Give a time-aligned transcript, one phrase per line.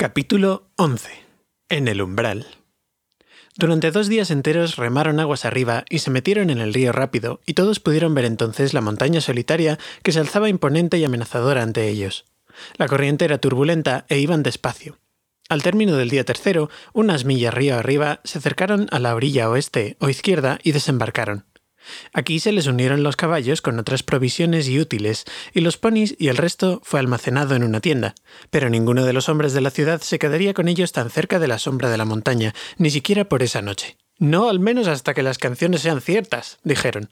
[0.00, 1.10] Capítulo 11.
[1.68, 2.46] En el umbral.
[3.56, 7.54] Durante dos días enteros remaron aguas arriba y se metieron en el río rápido, y
[7.54, 12.26] todos pudieron ver entonces la montaña solitaria que se alzaba imponente y amenazadora ante ellos.
[12.76, 15.00] La corriente era turbulenta e iban despacio.
[15.48, 19.96] Al término del día tercero, unas millas río arriba, se acercaron a la orilla oeste
[19.98, 21.44] o izquierda y desembarcaron.
[22.12, 26.28] Aquí se les unieron los caballos con otras provisiones y útiles, y los ponis y
[26.28, 28.14] el resto fue almacenado en una tienda,
[28.50, 31.48] pero ninguno de los hombres de la ciudad se quedaría con ellos tan cerca de
[31.48, 33.96] la sombra de la montaña, ni siquiera por esa noche.
[34.18, 37.08] No al menos hasta que las canciones sean ciertas, dijeron.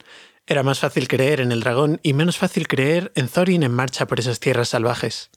[0.46, 4.06] Era más fácil creer en el dragón y menos fácil creer en Thorin en marcha
[4.06, 5.30] por esas tierras salvajes.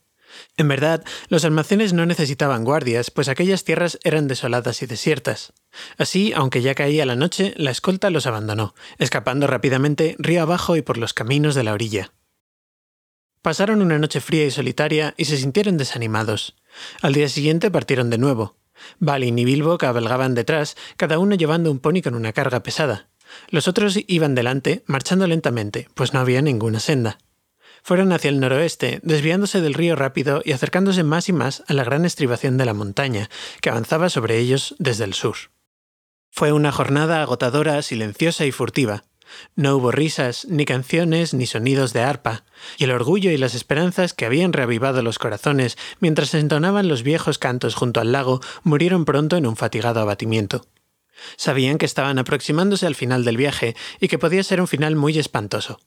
[0.58, 5.54] En verdad, los almacenes no necesitaban guardias, pues aquellas tierras eran desoladas y desiertas.
[5.98, 10.82] Así, aunque ya caía la noche, la escolta los abandonó, escapando rápidamente río abajo y
[10.82, 12.14] por los caminos de la orilla.
[13.42, 16.56] Pasaron una noche fría y solitaria y se sintieron desanimados.
[17.02, 18.58] Al día siguiente partieron de nuevo.
[19.00, 23.10] Balin y Bilbo cabalgaban detrás, cada uno llevando un pony con una carga pesada.
[23.50, 27.20] Los otros iban delante, marchando lentamente, pues no había ninguna senda
[27.84, 31.84] fueron hacia el noroeste, desviándose del río rápido y acercándose más y más a la
[31.84, 33.30] gran estribación de la montaña,
[33.62, 35.38] que avanzaba sobre ellos desde el sur.
[36.32, 39.04] Fue una jornada agotadora, silenciosa y furtiva.
[39.56, 42.44] No hubo risas, ni canciones, ni sonidos de arpa,
[42.78, 47.38] y el orgullo y las esperanzas que habían reavivado los corazones mientras entonaban los viejos
[47.38, 50.66] cantos junto al lago murieron pronto en un fatigado abatimiento.
[51.36, 55.18] Sabían que estaban aproximándose al final del viaje y que podía ser un final muy
[55.20, 55.80] espantoso.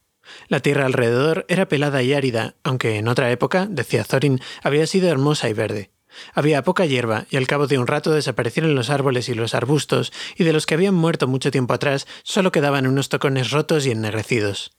[0.48, 5.08] La tierra alrededor era pelada y árida, aunque en otra época, decía Thorin, había sido
[5.08, 5.90] hermosa y verde.
[6.34, 10.12] Había poca hierba, y al cabo de un rato desaparecieron los árboles y los arbustos,
[10.36, 13.90] y de los que habían muerto mucho tiempo atrás solo quedaban unos tocones rotos y
[13.90, 14.72] ennegrecidos.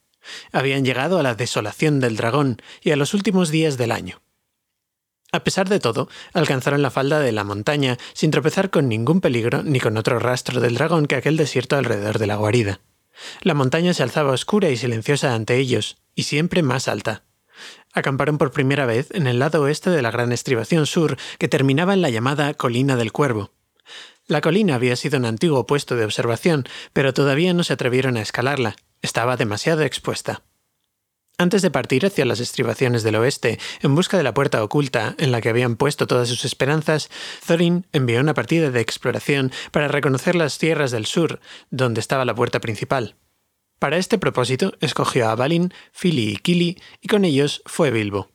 [0.52, 4.22] Habían llegado a la desolación del dragón y a los últimos días del año.
[5.31, 9.64] A pesar de todo, alcanzaron la falda de la montaña sin tropezar con ningún peligro
[9.64, 12.81] ni con otro rastro del dragón que aquel desierto alrededor de la guarida.
[13.42, 17.24] La montaña se alzaba oscura y silenciosa ante ellos, y siempre más alta.
[17.94, 21.94] Acamparon por primera vez en el lado oeste de la gran estribación sur que terminaba
[21.94, 23.51] en la llamada Colina del Cuervo.
[24.25, 28.22] La colina había sido un antiguo puesto de observación, pero todavía no se atrevieron a
[28.22, 28.75] escalarla.
[29.01, 30.44] Estaba demasiado expuesta.
[31.38, 35.31] Antes de partir hacia las estribaciones del oeste, en busca de la puerta oculta en
[35.31, 37.09] la que habían puesto todas sus esperanzas,
[37.45, 41.39] Thorin envió una partida de exploración para reconocer las tierras del sur,
[41.71, 43.16] donde estaba la puerta principal.
[43.79, 48.29] Para este propósito, escogió a Balin, Fili y Kili, y con ellos fue Bilbo.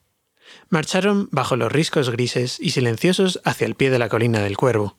[0.69, 4.99] Marcharon bajo los riscos grises y silenciosos hacia el pie de la colina del Cuervo.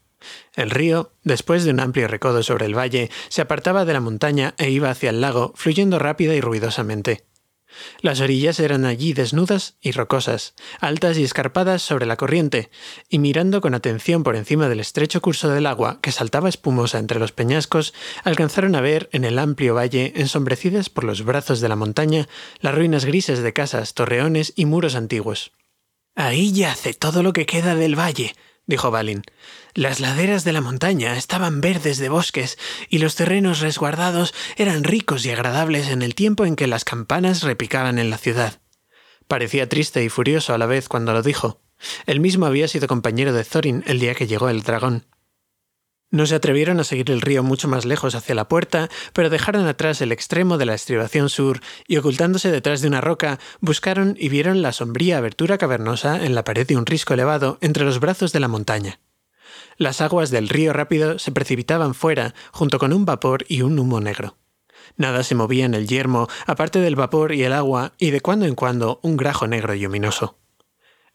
[0.55, 4.55] El río, después de un amplio recodo sobre el valle, se apartaba de la montaña
[4.57, 7.28] e iba hacia el lago, fluyendo rápida y ruidosamente.
[8.01, 12.69] Las orillas eran allí desnudas y rocosas, altas y escarpadas sobre la corriente,
[13.09, 17.19] y mirando con atención por encima del estrecho curso del agua que saltaba espumosa entre
[17.19, 17.93] los peñascos,
[18.23, 22.27] alcanzaron a ver en el amplio valle, ensombrecidas por los brazos de la montaña,
[22.59, 25.51] las ruinas grises de casas, torreones y muros antiguos.
[26.15, 28.35] Ahí yace todo lo que queda del valle,
[28.69, 29.23] dijo Balin.
[29.73, 32.57] Las laderas de la montaña estaban verdes de bosques
[32.87, 37.43] y los terrenos resguardados eran ricos y agradables en el tiempo en que las campanas
[37.43, 38.61] repicaban en la ciudad.
[39.27, 41.61] Parecía triste y furioso a la vez cuando lo dijo.
[42.05, 45.05] Él mismo había sido compañero de Thorin el día que llegó el dragón.
[46.11, 49.67] No se atrevieron a seguir el río mucho más lejos hacia la puerta, pero dejaron
[49.67, 54.29] atrás el extremo de la estribación sur y ocultándose detrás de una roca, buscaron y
[54.29, 58.33] vieron la sombría abertura cavernosa en la pared de un risco elevado entre los brazos
[58.33, 58.99] de la montaña.
[59.77, 64.01] Las aguas del río rápido se precipitaban fuera, junto con un vapor y un humo
[64.01, 64.35] negro.
[64.97, 68.47] Nada se movía en el yermo, aparte del vapor y el agua, y de cuando
[68.47, 70.39] en cuando un grajo negro y luminoso.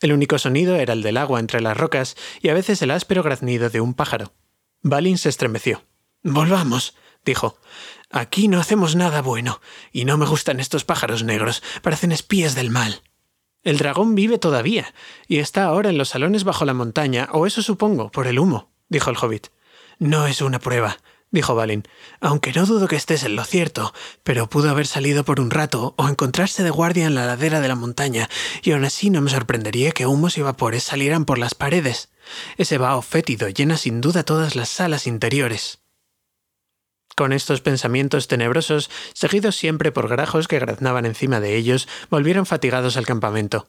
[0.00, 3.25] El único sonido era el del agua entre las rocas y a veces el áspero
[3.25, 4.32] graznido de un pájaro.
[4.84, 5.82] Balin se estremeció.
[6.22, 7.56] Volvamos, dijo.
[8.10, 9.62] Aquí no hacemos nada bueno,
[9.92, 13.02] y no me gustan estos pájaros negros, parecen espías del mal.
[13.62, 14.94] El dragón vive todavía,
[15.26, 18.70] y está ahora en los salones bajo la montaña, o eso supongo, por el humo,
[18.90, 19.48] dijo el hobbit.
[19.98, 20.98] No es una prueba,
[21.34, 21.82] dijo Balin,
[22.20, 23.92] aunque no dudo que estés en lo cierto,
[24.22, 27.69] pero pudo haber salido por un rato o encontrarse de guardia en la ladera de
[27.69, 28.31] la montaña,
[28.62, 32.08] y aún así no me sorprendería que humos y vapores salieran por las paredes.
[32.56, 35.81] Ese vaho fétido llena sin duda todas las salas interiores.
[37.16, 42.96] Con estos pensamientos tenebrosos, seguidos siempre por grajos que graznaban encima de ellos, volvieron fatigados
[42.96, 43.69] al campamento.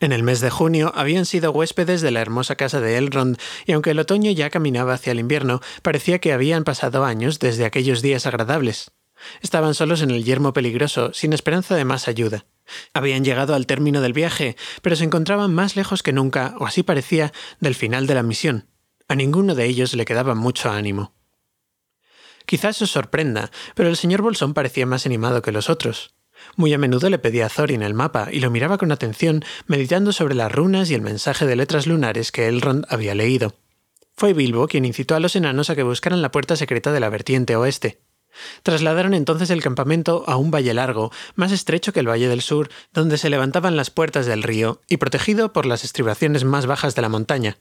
[0.00, 3.72] En el mes de junio habían sido huéspedes de la hermosa casa de Elrond, y
[3.72, 8.02] aunque el otoño ya caminaba hacia el invierno, parecía que habían pasado años desde aquellos
[8.02, 8.92] días agradables.
[9.40, 12.46] Estaban solos en el yermo peligroso, sin esperanza de más ayuda.
[12.94, 16.82] Habían llegado al término del viaje, pero se encontraban más lejos que nunca, o así
[16.82, 18.68] parecía, del final de la misión.
[19.08, 21.14] A ninguno de ellos le quedaba mucho ánimo.
[22.46, 26.14] Quizás os sorprenda, pero el señor Bolsón parecía más animado que los otros.
[26.56, 30.12] Muy a menudo le pedía a Thorin el mapa y lo miraba con atención, meditando
[30.12, 33.54] sobre las runas y el mensaje de letras lunares que Elrond había leído.
[34.14, 37.08] Fue Bilbo quien incitó a los enanos a que buscaran la puerta secreta de la
[37.08, 38.00] vertiente oeste.
[38.62, 42.68] Trasladaron entonces el campamento a un valle largo, más estrecho que el valle del sur,
[42.92, 47.02] donde se levantaban las puertas del río y protegido por las estribaciones más bajas de
[47.02, 47.58] la montaña.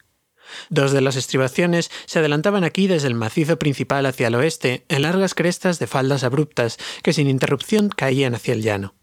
[0.69, 5.03] Dos de las estribaciones se adelantaban aquí desde el macizo principal hacia el oeste, en
[5.03, 8.95] largas crestas de faldas abruptas que sin interrupción caían hacia el llano.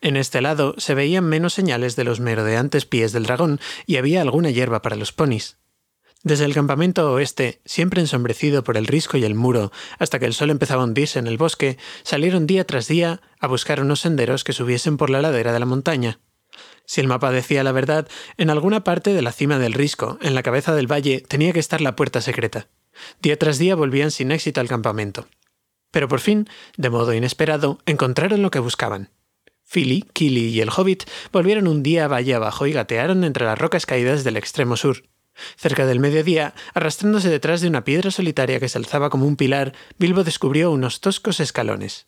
[0.00, 4.22] En este lado se veían menos señales de los merodeantes pies del dragón y había
[4.22, 5.58] alguna hierba para los ponis.
[6.22, 10.32] Desde el campamento oeste, siempre ensombrecido por el risco y el muro, hasta que el
[10.32, 14.42] sol empezaba a hundirse en el bosque, salieron día tras día a buscar unos senderos
[14.42, 16.20] que subiesen por la ladera de la montaña.
[16.86, 20.34] Si el mapa decía la verdad, en alguna parte de la cima del risco, en
[20.34, 22.68] la cabeza del valle, tenía que estar la puerta secreta.
[23.20, 25.26] Día tras día volvían sin éxito al campamento.
[25.90, 29.10] Pero por fin, de modo inesperado, encontraron lo que buscaban.
[29.64, 33.86] Philly, Killy y el hobbit volvieron un día valle abajo y gatearon entre las rocas
[33.86, 35.04] caídas del extremo sur.
[35.56, 39.72] Cerca del mediodía, arrastrándose detrás de una piedra solitaria que se alzaba como un pilar,
[39.98, 42.06] Bilbo descubrió unos toscos escalones.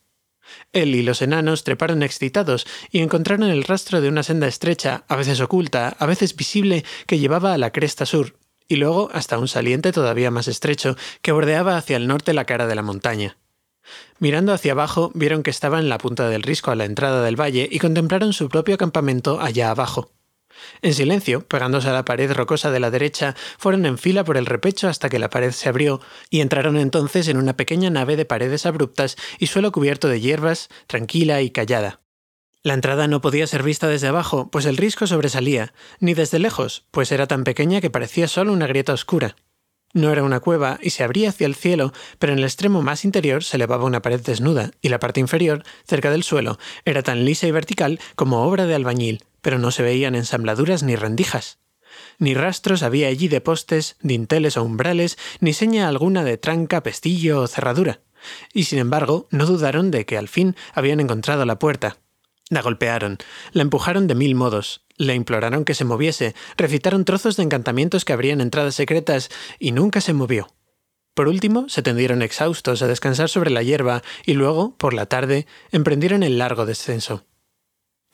[0.73, 5.15] Él y los enanos treparon excitados y encontraron el rastro de una senda estrecha, a
[5.15, 8.35] veces oculta, a veces visible, que llevaba a la cresta sur,
[8.67, 12.67] y luego hasta un saliente todavía más estrecho que bordeaba hacia el norte la cara
[12.67, 13.37] de la montaña.
[14.19, 17.39] Mirando hacia abajo, vieron que estaba en la punta del risco a la entrada del
[17.39, 20.11] valle y contemplaron su propio campamento allá abajo.
[20.81, 24.45] En silencio, pegándose a la pared rocosa de la derecha, fueron en fila por el
[24.45, 28.25] repecho hasta que la pared se abrió y entraron entonces en una pequeña nave de
[28.25, 32.01] paredes abruptas y suelo cubierto de hierbas, tranquila y callada.
[32.63, 36.85] La entrada no podía ser vista desde abajo, pues el risco sobresalía, ni desde lejos,
[36.91, 39.35] pues era tan pequeña que parecía solo una grieta oscura.
[39.93, 43.05] No era una cueva y se abría hacia el cielo, pero en el extremo más
[43.05, 47.23] interior se elevaba una pared desnuda, y la parte inferior, cerca del suelo, era tan
[47.23, 51.59] lisa y vertical como obra de albañil, pero no se veían ensambladuras ni rendijas.
[52.19, 57.39] Ni rastros había allí de postes, dinteles o umbrales, ni seña alguna de tranca, pestillo
[57.39, 58.01] o cerradura.
[58.51, 61.95] Y sin embargo, no dudaron de que al fin habían encontrado la puerta.
[62.49, 63.19] La golpearon,
[63.53, 68.11] la empujaron de mil modos, le imploraron que se moviese, recitaron trozos de encantamientos que
[68.11, 69.29] abrían entradas secretas,
[69.59, 70.49] y nunca se movió.
[71.13, 75.47] Por último, se tendieron exhaustos a descansar sobre la hierba y luego, por la tarde,
[75.71, 77.23] emprendieron el largo descenso.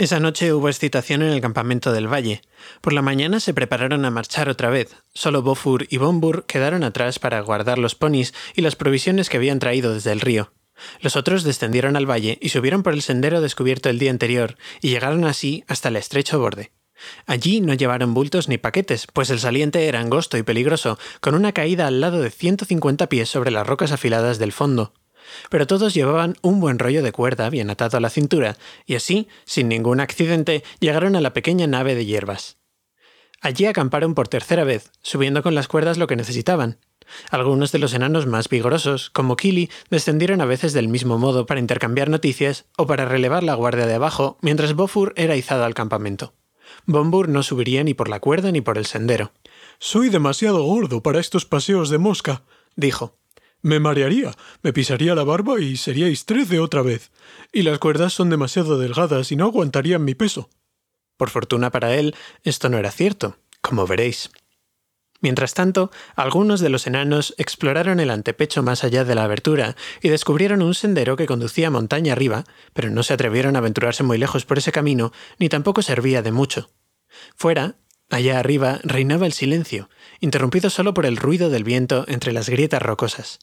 [0.03, 2.41] Esa noche hubo excitación en el campamento del valle.
[2.81, 4.97] Por la mañana se prepararon a marchar otra vez.
[5.13, 9.59] Solo Bofur y Bombur quedaron atrás para guardar los ponis y las provisiones que habían
[9.59, 10.51] traído desde el río.
[10.99, 14.89] Los otros descendieron al valle y subieron por el sendero descubierto el día anterior, y
[14.89, 16.73] llegaron así hasta el estrecho borde.
[17.25, 21.53] Allí no llevaron bultos ni paquetes, pues el saliente era angosto y peligroso, con una
[21.53, 24.91] caída al lado de 150 pies sobre las rocas afiladas del fondo
[25.49, 29.27] pero todos llevaban un buen rollo de cuerda bien atado a la cintura, y así,
[29.45, 32.57] sin ningún accidente, llegaron a la pequeña nave de hierbas.
[33.41, 36.79] Allí acamparon por tercera vez, subiendo con las cuerdas lo que necesitaban.
[37.29, 41.59] Algunos de los enanos más vigorosos, como Kili, descendieron a veces del mismo modo para
[41.59, 46.33] intercambiar noticias o para relevar la guardia de abajo, mientras Bofur era izado al campamento.
[46.85, 49.31] Bombur no subiría ni por la cuerda ni por el sendero.
[49.79, 52.43] Soy demasiado gordo para estos paseos de mosca,
[52.75, 53.17] dijo.
[53.63, 57.11] Me marearía, me pisaría la barba y seríais trece otra vez.
[57.53, 60.49] Y las cuerdas son demasiado delgadas y no aguantarían mi peso.
[61.15, 64.31] Por fortuna para él, esto no era cierto, como veréis.
[65.21, 70.09] Mientras tanto, algunos de los enanos exploraron el antepecho más allá de la abertura y
[70.09, 72.43] descubrieron un sendero que conducía montaña arriba,
[72.73, 76.33] pero no se atrevieron a aventurarse muy lejos por ese camino, ni tampoco servía de
[76.33, 76.69] mucho.
[77.37, 77.77] Fuera,
[78.09, 79.89] allá arriba, reinaba el silencio,
[80.19, 83.39] interrumpido solo por el ruido del viento entre las grietas rocosas.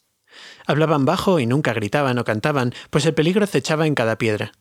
[0.65, 4.53] Hablaban bajo y nunca gritaban o cantaban, pues el peligro acechaba en cada piedra.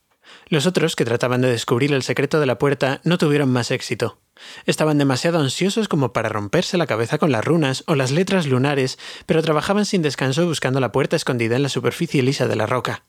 [0.47, 4.21] Los otros, que trataban de descubrir el secreto de la puerta, no tuvieron más éxito.
[4.67, 8.99] Estaban demasiado ansiosos como para romperse la cabeza con las runas o las letras lunares,
[9.27, 13.05] pero trabajaban sin descanso buscando la puerta escondida en la superficie lisa de la roca.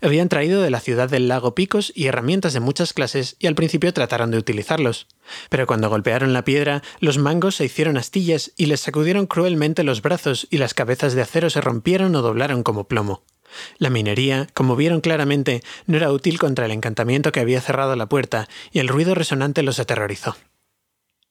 [0.00, 3.54] Habían traído de la ciudad del lago picos y herramientas de muchas clases y al
[3.54, 5.06] principio trataron de utilizarlos.
[5.48, 10.02] Pero cuando golpearon la piedra, los mangos se hicieron astillas y les sacudieron cruelmente los
[10.02, 13.22] brazos y las cabezas de acero se rompieron o doblaron como plomo.
[13.78, 18.08] La minería, como vieron claramente, no era útil contra el encantamiento que había cerrado la
[18.08, 20.36] puerta, y el ruido resonante los aterrorizó.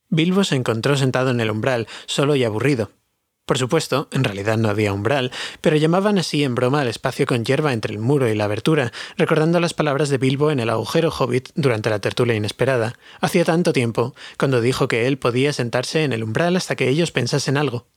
[0.10, 2.92] Bilbo se encontró sentado en el umbral, solo y aburrido.
[3.46, 7.46] Por supuesto, en realidad no había umbral, pero llamaban así en broma al espacio con
[7.46, 11.12] hierba entre el muro y la abertura, recordando las palabras de Bilbo en el agujero
[11.12, 16.12] hobbit durante la tertulia inesperada, hacía tanto tiempo, cuando dijo que él podía sentarse en
[16.12, 17.88] el umbral hasta que ellos pensasen algo.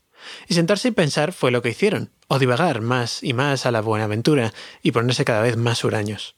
[0.49, 3.81] Y sentarse y pensar fue lo que hicieron, o divagar más y más a la
[3.81, 4.53] buena aventura,
[4.83, 6.35] y ponerse cada vez más huraños.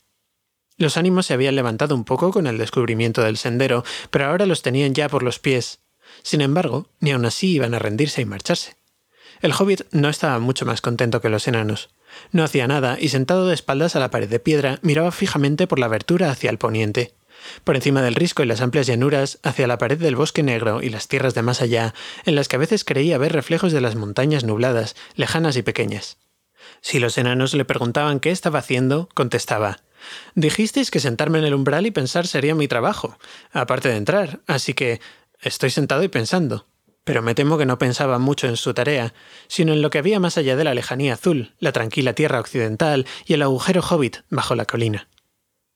[0.77, 4.63] Los ánimos se habían levantado un poco con el descubrimiento del sendero, pero ahora los
[4.63, 5.81] tenían ya por los pies.
[6.23, 8.80] Sin embargo, ni aun así iban a rendirse y marcharse.
[9.41, 11.89] El hobbit no estaba mucho más contento que los enanos.
[12.31, 15.79] No hacía nada y sentado de espaldas a la pared de piedra miraba fijamente por
[15.79, 17.15] la abertura hacia el poniente.
[17.65, 20.91] Por encima del risco y las amplias llanuras, hacia la pared del bosque negro y
[20.91, 21.95] las tierras de más allá,
[22.27, 26.19] en las que a veces creía ver reflejos de las montañas nubladas, lejanas y pequeñas.
[26.83, 29.79] Si los enanos le preguntaban qué estaba haciendo, contestaba
[30.35, 33.19] Dijisteis que sentarme en el umbral y pensar sería mi trabajo,
[33.53, 35.01] aparte de entrar, así que
[35.41, 36.67] estoy sentado y pensando
[37.05, 39.15] pero me temo que no pensaba mucho en su tarea,
[39.49, 43.07] sino en lo que había más allá de la lejanía azul, la tranquila tierra occidental
[43.27, 45.09] y el agujero hobbit bajo la colina.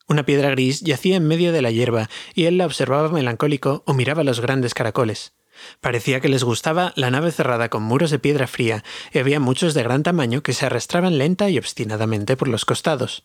[0.07, 3.95] Una piedra gris yacía en medio de la hierba y él la observaba melancólico o
[3.95, 5.33] miraba los grandes caracoles.
[5.81, 9.73] Parecía que les gustaba la nave cerrada con muros de piedra fría y había muchos
[9.73, 13.25] de gran tamaño que se arrastraban lenta y obstinadamente por los costados.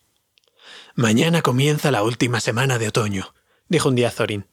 [0.95, 3.33] Mañana comienza la última semana de otoño,
[3.67, 4.45] dijo un día Thorin.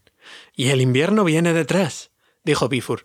[0.55, 2.11] Y el invierno viene detrás,
[2.45, 3.05] dijo Bifur.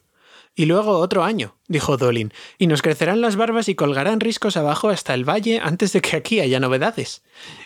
[0.56, 4.90] Y luego otro año, dijo Dolin, y nos crecerán las barbas y colgarán riscos abajo
[4.90, 7.24] hasta el valle antes de que aquí haya novedades.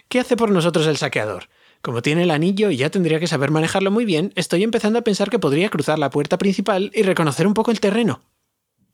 [0.07, 1.49] ¿Qué hace por nosotros el saqueador?
[1.81, 5.03] Como tiene el anillo y ya tendría que saber manejarlo muy bien, estoy empezando a
[5.03, 8.21] pensar que podría cruzar la puerta principal y reconocer un poco el terreno.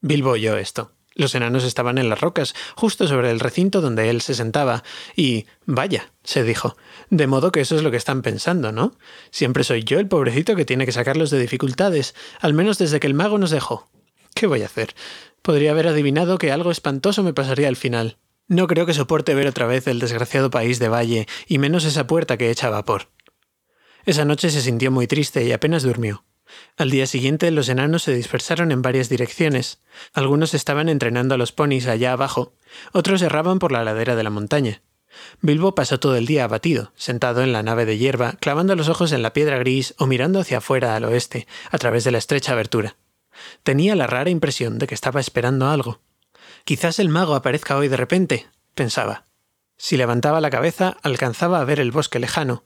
[0.01, 0.91] Bilbo oyó esto.
[1.13, 4.83] Los enanos estaban en las rocas, justo sobre el recinto donde él se sentaba,
[5.15, 6.77] y vaya, se dijo,
[7.09, 8.95] de modo que eso es lo que están pensando, ¿no?
[9.29, 13.07] Siempre soy yo el pobrecito que tiene que sacarlos de dificultades, al menos desde que
[13.07, 13.89] el mago nos dejó.
[14.33, 14.95] ¿Qué voy a hacer?
[15.41, 18.17] Podría haber adivinado que algo espantoso me pasaría al final.
[18.47, 22.07] No creo que soporte ver otra vez el desgraciado país de Valle, y menos esa
[22.07, 23.09] puerta que echa vapor.
[24.05, 26.23] Esa noche se sintió muy triste y apenas durmió.
[26.77, 29.81] Al día siguiente los enanos se dispersaron en varias direcciones.
[30.13, 32.53] Algunos estaban entrenando a los ponis allá abajo,
[32.91, 34.81] otros erraban por la ladera de la montaña.
[35.41, 39.11] Bilbo pasó todo el día abatido, sentado en la nave de hierba, clavando los ojos
[39.11, 42.53] en la piedra gris o mirando hacia afuera al oeste, a través de la estrecha
[42.53, 42.95] abertura.
[43.63, 46.01] Tenía la rara impresión de que estaba esperando algo.
[46.63, 49.25] Quizás el mago aparezca hoy de repente, pensaba.
[49.77, 52.63] Si levantaba la cabeza, alcanzaba a ver el bosque lejano,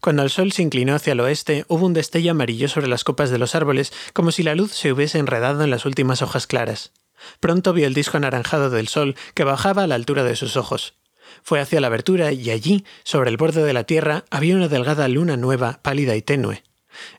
[0.00, 3.30] cuando el sol se inclinó hacia el oeste, hubo un destello amarillo sobre las copas
[3.30, 6.92] de los árboles, como si la luz se hubiese enredado en las últimas hojas claras.
[7.40, 10.94] Pronto vio el disco anaranjado del sol que bajaba a la altura de sus ojos.
[11.42, 15.08] Fue hacia la abertura y allí, sobre el borde de la tierra, había una delgada
[15.08, 16.62] luna nueva, pálida y tenue.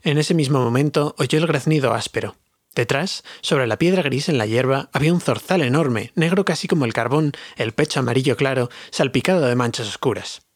[0.04, 2.36] En ese mismo momento oyó el graznido áspero.
[2.76, 6.86] Detrás, sobre la piedra gris en la hierba, había un zorzal enorme, negro casi como
[6.86, 10.49] el carbón, el pecho amarillo claro, salpicado de manchas oscuras.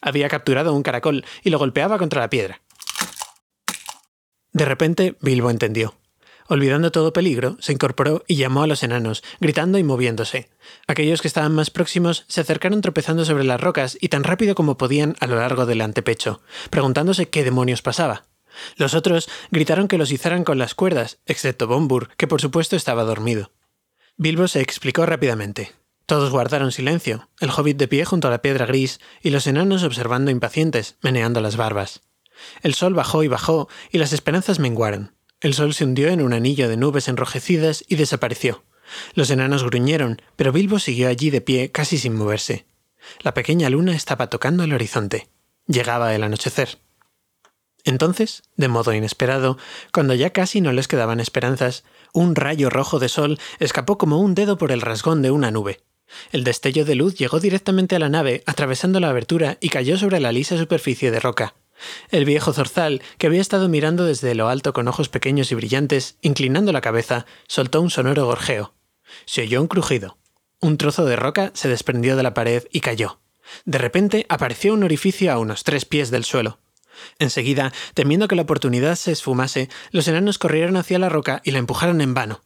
[0.00, 2.60] Había capturado un caracol y lo golpeaba contra la piedra.
[4.52, 5.94] De repente, Bilbo entendió.
[6.48, 10.50] Olvidando todo peligro, se incorporó y llamó a los enanos, gritando y moviéndose.
[10.88, 14.76] Aquellos que estaban más próximos se acercaron tropezando sobre las rocas y tan rápido como
[14.76, 18.24] podían a lo largo del antepecho, preguntándose qué demonios pasaba.
[18.74, 23.04] Los otros gritaron que los izaran con las cuerdas, excepto Bombur, que por supuesto estaba
[23.04, 23.52] dormido.
[24.16, 25.70] Bilbo se explicó rápidamente.
[26.10, 29.84] Todos guardaron silencio, el hobbit de pie junto a la piedra gris y los enanos
[29.84, 32.00] observando impacientes, meneando las barbas.
[32.62, 35.14] El sol bajó y bajó, y las esperanzas menguaron.
[35.40, 38.64] El sol se hundió en un anillo de nubes enrojecidas y desapareció.
[39.14, 42.66] Los enanos gruñeron, pero Bilbo siguió allí de pie casi sin moverse.
[43.20, 45.28] La pequeña luna estaba tocando el horizonte.
[45.68, 46.80] Llegaba el anochecer.
[47.84, 49.58] Entonces, de modo inesperado,
[49.92, 54.34] cuando ya casi no les quedaban esperanzas, un rayo rojo de sol escapó como un
[54.34, 55.78] dedo por el rasgón de una nube.
[56.32, 60.20] El destello de luz llegó directamente a la nave, atravesando la abertura y cayó sobre
[60.20, 61.54] la lisa superficie de roca.
[62.10, 66.16] El viejo zorzal, que había estado mirando desde lo alto con ojos pequeños y brillantes,
[66.20, 68.74] inclinando la cabeza, soltó un sonoro gorjeo.
[69.24, 70.18] Se oyó un crujido.
[70.60, 73.20] Un trozo de roca se desprendió de la pared y cayó.
[73.64, 76.58] De repente apareció un orificio a unos tres pies del suelo.
[77.18, 81.58] Enseguida, temiendo que la oportunidad se esfumase, los enanos corrieron hacia la roca y la
[81.58, 82.42] empujaron en vano.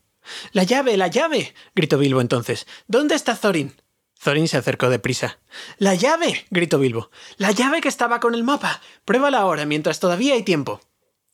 [0.52, 0.96] ¡La llave!
[0.96, 1.54] ¡La llave!
[1.74, 2.66] gritó Bilbo entonces.
[2.86, 3.74] ¿Dónde está Thorin?
[4.22, 5.38] Thorin se acercó deprisa.
[5.78, 6.46] ¡La llave!
[6.50, 7.10] gritó Bilbo.
[7.36, 8.80] ¡La llave que estaba con el mapa!
[9.04, 10.80] Pruébala ahora, mientras todavía hay tiempo.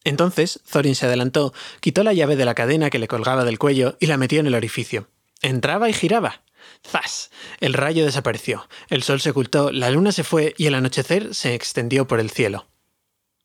[0.04, 3.96] Entonces Thorin se adelantó, quitó la llave de la cadena que le colgaba del cuello
[4.00, 5.08] y la metió en el orificio.
[5.42, 6.42] Entraba y giraba.
[6.86, 7.30] ¡Zas!
[7.60, 11.54] El rayo desapareció, el sol se ocultó, la luna se fue y el anochecer se
[11.54, 12.66] extendió por el cielo.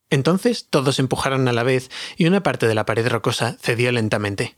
[0.10, 4.56] Entonces todos empujaron a la vez y una parte de la pared rocosa cedió lentamente.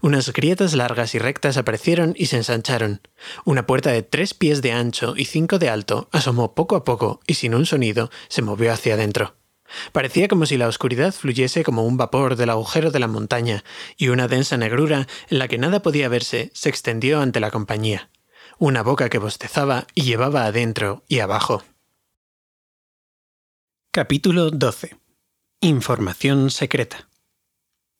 [0.00, 3.00] Unas grietas largas y rectas aparecieron y se ensancharon.
[3.44, 7.20] Una puerta de tres pies de ancho y cinco de alto asomó poco a poco
[7.26, 9.36] y sin un sonido se movió hacia adentro.
[9.92, 13.64] Parecía como si la oscuridad fluyese como un vapor del agujero de la montaña,
[13.96, 18.10] y una densa negrura en la que nada podía verse se extendió ante la compañía.
[18.58, 21.64] Una boca que bostezaba y llevaba adentro y abajo.
[23.90, 24.96] Capítulo 12.
[25.60, 27.08] Información secreta.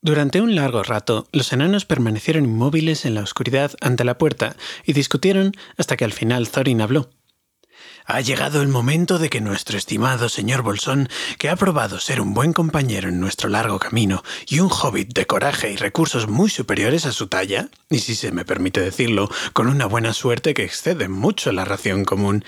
[0.06, 4.92] Durante un largo rato, los enanos permanecieron inmóviles en la oscuridad ante la puerta y
[4.92, 7.10] discutieron hasta que al final Thorin habló.
[8.04, 11.08] Ha llegado el momento de que nuestro estimado señor Bolsón,
[11.38, 15.26] que ha probado ser un buen compañero en nuestro largo camino y un hobbit de
[15.26, 19.66] coraje y recursos muy superiores a su talla, y si se me permite decirlo, con
[19.66, 22.44] una buena suerte que excede mucho la ración común,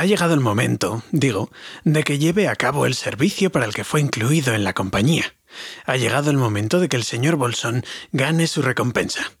[0.00, 1.50] ha llegado el momento, digo,
[1.84, 5.34] de que lleve a cabo el servicio para el que fue incluido en la compañía.
[5.84, 9.32] Ha llegado el momento de que el señor Bolsón gane su recompensa.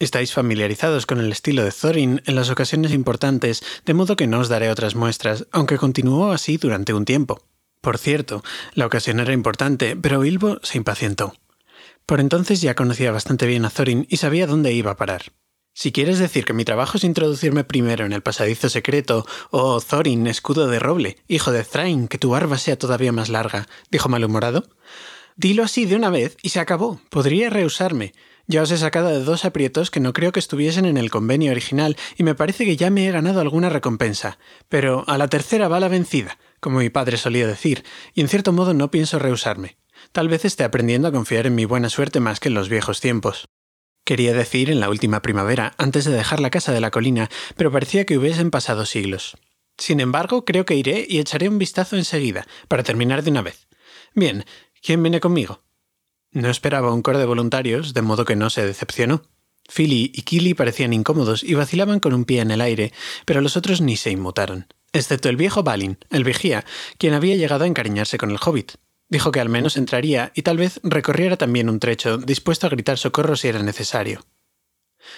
[0.00, 4.40] Estáis familiarizados con el estilo de Thorin en las ocasiones importantes, de modo que no
[4.40, 7.44] os daré otras muestras, aunque continuó así durante un tiempo.
[7.80, 8.42] Por cierto,
[8.74, 11.34] la ocasión era importante, pero Bilbo se impacientó.
[12.04, 15.32] Por entonces ya conocía bastante bien a Thorin y sabía dónde iba a parar.
[15.80, 20.26] Si quieres decir que mi trabajo es introducirme primero en el pasadizo secreto, oh Thorin,
[20.26, 24.64] escudo de roble, hijo de Thrain, que tu barba sea todavía más larga, dijo malhumorado.
[25.36, 27.00] Dilo así de una vez y se acabó.
[27.10, 28.12] Podría rehusarme.
[28.48, 31.52] Ya os he sacado de dos aprietos que no creo que estuviesen en el convenio
[31.52, 34.40] original y me parece que ya me he ganado alguna recompensa.
[34.68, 38.52] Pero a la tercera va la vencida, como mi padre solía decir, y en cierto
[38.52, 39.76] modo no pienso rehusarme.
[40.10, 43.00] Tal vez esté aprendiendo a confiar en mi buena suerte más que en los viejos
[43.00, 43.48] tiempos.
[44.08, 47.70] Quería decir en la última primavera, antes de dejar la casa de la colina, pero
[47.70, 49.36] parecía que hubiesen pasado siglos.
[49.76, 53.68] Sin embargo, creo que iré y echaré un vistazo enseguida, para terminar de una vez.
[54.14, 54.46] Bien,
[54.80, 55.62] ¿quién viene conmigo?
[56.30, 59.24] No esperaba un coro de voluntarios, de modo que no se decepcionó.
[59.68, 62.94] Philly y Killy parecían incómodos y vacilaban con un pie en el aire,
[63.26, 66.64] pero los otros ni se inmutaron, excepto el viejo Balin, el vigía,
[66.96, 68.72] quien había llegado a encariñarse con el hobbit.
[69.08, 72.98] Dijo que al menos entraría y tal vez recorriera también un trecho, dispuesto a gritar
[72.98, 74.20] socorro si era necesario.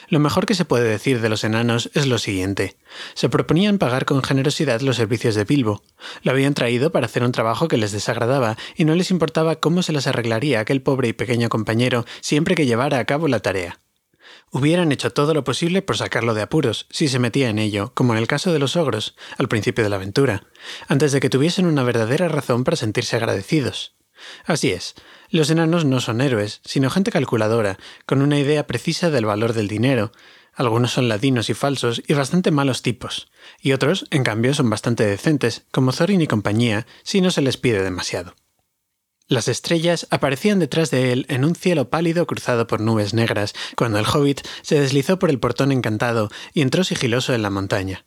[0.09, 2.76] Lo mejor que se puede decir de los enanos es lo siguiente.
[3.15, 5.82] Se proponían pagar con generosidad los servicios de Bilbo.
[6.23, 9.82] Lo habían traído para hacer un trabajo que les desagradaba y no les importaba cómo
[9.82, 13.80] se las arreglaría aquel pobre y pequeño compañero siempre que llevara a cabo la tarea.
[14.52, 18.15] Hubieran hecho todo lo posible por sacarlo de apuros, si se metía en ello, como
[18.15, 20.49] en el caso de los ogros, al principio de la aventura,
[20.89, 23.95] antes de que tuviesen una verdadera razón para sentirse agradecidos.
[24.45, 24.97] Así es,
[25.30, 29.69] los enanos no son héroes, sino gente calculadora, con una idea precisa del valor del
[29.69, 30.10] dinero.
[30.52, 33.30] Algunos son ladinos y falsos y bastante malos tipos,
[33.63, 37.56] y otros, en cambio, son bastante decentes, como Thorin y compañía, si no se les
[37.56, 38.34] pide demasiado.
[39.30, 44.00] Las estrellas aparecían detrás de él en un cielo pálido cruzado por nubes negras, cuando
[44.00, 48.04] el hobbit se deslizó por el portón encantado y entró sigiloso en la montaña.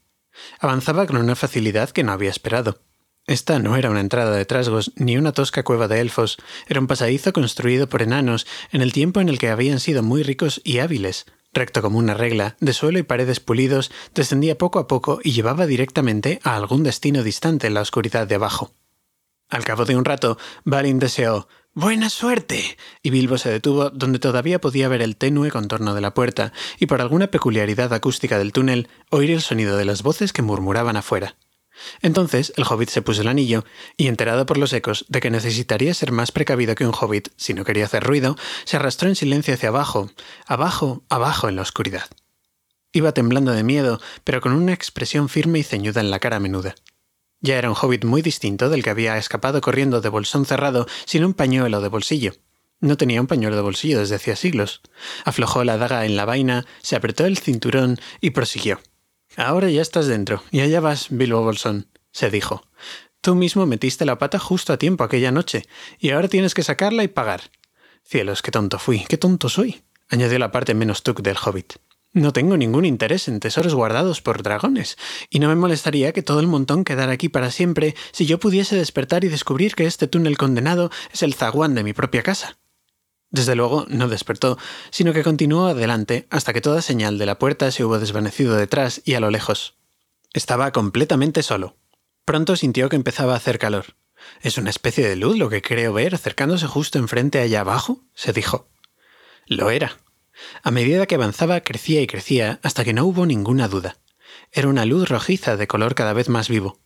[0.59, 2.81] Avanzaba con una facilidad que no había esperado.
[3.25, 6.87] Esta no era una entrada de trasgos ni una tosca cueva de elfos, era un
[6.87, 10.79] pasadizo construido por enanos en el tiempo en el que habían sido muy ricos y
[10.79, 11.25] hábiles.
[11.53, 15.67] Recto como una regla, de suelo y paredes pulidos, descendía poco a poco y llevaba
[15.67, 18.73] directamente a algún destino distante en la oscuridad de abajo.
[19.53, 22.75] Al cabo de un rato, Balin deseó ¡Buena suerte!
[23.03, 26.87] y Bilbo se detuvo donde todavía podía ver el tenue contorno de la puerta y
[26.87, 31.35] por alguna peculiaridad acústica del túnel oír el sonido de las voces que murmuraban afuera.
[32.01, 33.63] Entonces el hobbit se puso el anillo,
[33.95, 37.53] y enterado por los ecos de que necesitaría ser más precavido que un hobbit si
[37.53, 40.09] no quería hacer ruido, se arrastró en silencio hacia abajo,
[40.47, 42.09] abajo, abajo en la oscuridad.
[42.91, 46.73] Iba temblando de miedo, pero con una expresión firme y ceñuda en la cara menuda.
[47.43, 51.25] Ya era un hobbit muy distinto del que había escapado corriendo de bolsón cerrado sin
[51.25, 52.31] un pañuelo de bolsillo.
[52.79, 54.81] No tenía un pañuelo de bolsillo desde hacía siglos.
[55.25, 58.79] Aflojó la daga en la vaina, se apretó el cinturón y prosiguió.
[59.35, 62.65] Ahora ya estás dentro, y allá vas, Bilbo Bolsón, se dijo.
[63.19, 65.63] Tú mismo metiste la pata justo a tiempo aquella noche,
[65.99, 67.51] y ahora tienes que sacarla y pagar.
[68.05, 71.73] Cielos, qué tonto fui, qué tonto soy, añadió la parte menos tuc del hobbit.
[72.13, 74.97] No tengo ningún interés en tesoros guardados por dragones,
[75.31, 78.75] y no me molestaría que todo el montón quedara aquí para siempre si yo pudiese
[78.75, 82.59] despertar y descubrir que este túnel condenado es el zaguán de mi propia casa.
[83.31, 84.59] Desde luego no despertó,
[84.91, 89.01] sino que continuó adelante hasta que toda señal de la puerta se hubo desvanecido detrás
[89.05, 89.73] y a lo lejos.
[90.33, 91.75] Estaba completamente solo.
[92.25, 93.95] Pronto sintió que empezaba a hacer calor.
[94.41, 98.03] ¿Es una especie de luz lo que creo ver acercándose justo enfrente allá abajo?
[98.13, 98.69] se dijo.
[99.47, 99.97] Lo era.
[100.63, 103.97] A medida que avanzaba crecía y crecía hasta que no hubo ninguna duda.
[104.51, 106.79] Era una luz rojiza de color cada vez más vivo.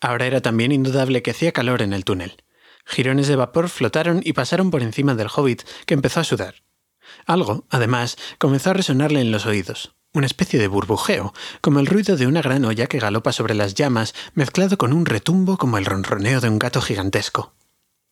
[0.00, 2.42] Ahora era también indudable que hacía calor en el túnel.
[2.84, 6.62] Jirones de vapor flotaron y pasaron por encima del hobbit, que empezó a sudar.
[7.26, 12.16] Algo, además, comenzó a resonarle en los oídos, una especie de burbujeo, como el ruido
[12.16, 15.84] de una gran olla que galopa sobre las llamas, mezclado con un retumbo como el
[15.84, 17.54] ronroneo de un gato gigantesco.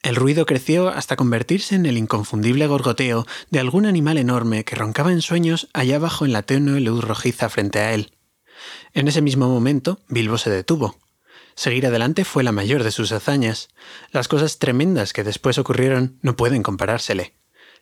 [0.03, 5.13] El ruido creció hasta convertirse en el inconfundible gorgoteo de algún animal enorme que roncaba
[5.13, 8.13] en sueños allá abajo en la tenue luz rojiza frente a él.
[8.95, 10.97] En ese mismo momento, Bilbo se detuvo.
[11.55, 13.69] Seguir adelante fue la mayor de sus hazañas.
[14.13, 17.35] Las cosas tremendas que después ocurrieron no pueden comparársele.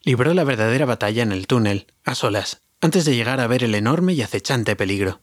[0.02, 3.74] Libró la verdadera batalla en el túnel, a solas, antes de llegar a ver el
[3.74, 5.20] enorme y acechante peligro.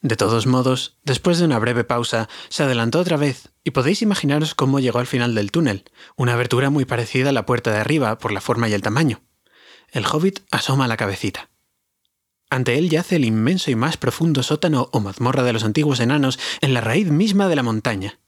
[0.00, 4.54] De todos modos, después de una breve pausa, se adelantó otra vez, y podéis imaginaros
[4.54, 5.84] cómo llegó al final del túnel,
[6.16, 9.20] una abertura muy parecida a la puerta de arriba por la forma y el tamaño.
[9.90, 11.50] El hobbit asoma la cabecita.
[12.50, 16.38] Ante él yace el inmenso y más profundo sótano o mazmorra de los antiguos enanos
[16.60, 18.20] en la raíz misma de la montaña.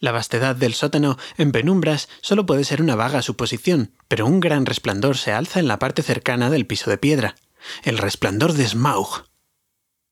[0.00, 4.66] La vastedad del sótano en penumbras solo puede ser una vaga suposición, pero un gran
[4.66, 7.36] resplandor se alza en la parte cercana del piso de piedra
[7.82, 9.24] el resplandor de Smaug.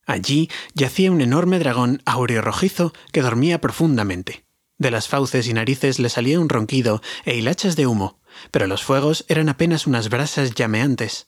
[0.09, 4.47] Allí yacía un enorme dragón áureo rojizo que dormía profundamente.
[4.79, 8.19] De las fauces y narices le salía un ronquido e hilachas de humo,
[8.51, 11.27] pero los fuegos eran apenas unas brasas llameantes.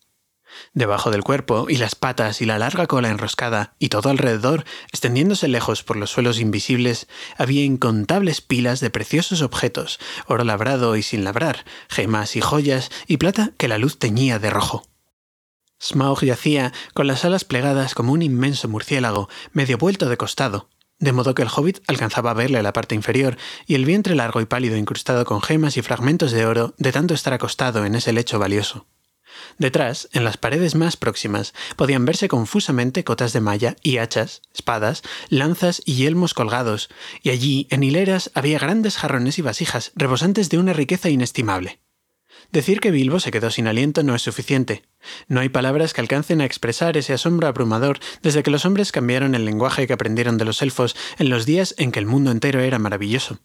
[0.72, 5.46] Debajo del cuerpo y las patas y la larga cola enroscada y todo alrededor, extendiéndose
[5.46, 11.22] lejos por los suelos invisibles, había incontables pilas de preciosos objetos, oro labrado y sin
[11.22, 14.89] labrar, gemas y joyas y plata que la luz teñía de rojo.
[15.80, 21.12] Smaug yacía con las alas plegadas como un inmenso murciélago, medio vuelto de costado, de
[21.12, 24.44] modo que el hobbit alcanzaba a verle la parte inferior y el vientre largo y
[24.44, 28.38] pálido incrustado con gemas y fragmentos de oro de tanto estar acostado en ese lecho
[28.38, 28.86] valioso.
[29.58, 35.02] Detrás, en las paredes más próximas, podían verse confusamente cotas de malla y hachas, espadas,
[35.28, 36.90] lanzas y yelmos colgados,
[37.22, 41.80] y allí, en hileras, había grandes jarrones y vasijas, rebosantes de una riqueza inestimable.
[42.52, 44.82] Decir que Bilbo se quedó sin aliento no es suficiente.
[45.28, 49.36] No hay palabras que alcancen a expresar ese asombro abrumador desde que los hombres cambiaron
[49.36, 52.60] el lenguaje que aprendieron de los elfos en los días en que el mundo entero
[52.60, 53.38] era maravilloso.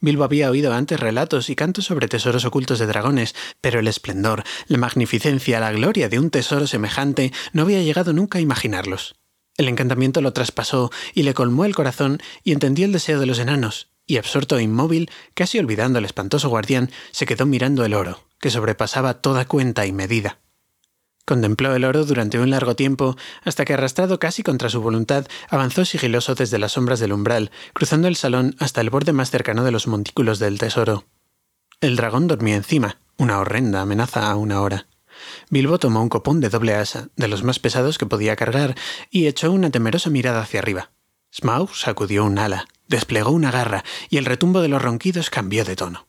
[0.00, 4.44] Bilbo había oído antes relatos y cantos sobre tesoros ocultos de dragones, pero el esplendor,
[4.66, 9.14] la magnificencia, la gloria de un tesoro semejante no había llegado nunca a imaginarlos.
[9.58, 13.38] El encantamiento lo traspasó y le colmó el corazón y entendió el deseo de los
[13.38, 18.24] enanos, y absorto e inmóvil, casi olvidando al espantoso guardián, se quedó mirando el oro,
[18.40, 20.38] que sobrepasaba toda cuenta y medida.
[21.24, 25.84] Contempló el oro durante un largo tiempo, hasta que arrastrado casi contra su voluntad, avanzó
[25.84, 29.70] sigiloso desde las sombras del umbral, cruzando el salón hasta el borde más cercano de
[29.70, 31.04] los montículos del tesoro.
[31.80, 34.86] El dragón dormía encima, una horrenda amenaza a una hora.
[35.50, 38.74] Bilbo tomó un copón de doble asa, de los más pesados que podía cargar,
[39.10, 40.90] y echó una temerosa mirada hacia arriba.
[41.34, 45.76] Smaug sacudió un ala, desplegó una garra y el retumbo de los ronquidos cambió de
[45.76, 46.06] tono.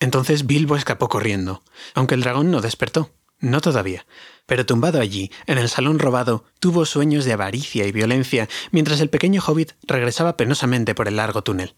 [0.00, 1.62] Entonces Bilbo escapó corriendo,
[1.94, 4.06] aunque el dragón no despertó, no todavía,
[4.44, 9.08] pero tumbado allí, en el salón robado, tuvo sueños de avaricia y violencia mientras el
[9.08, 11.76] pequeño hobbit regresaba penosamente por el largo túnel.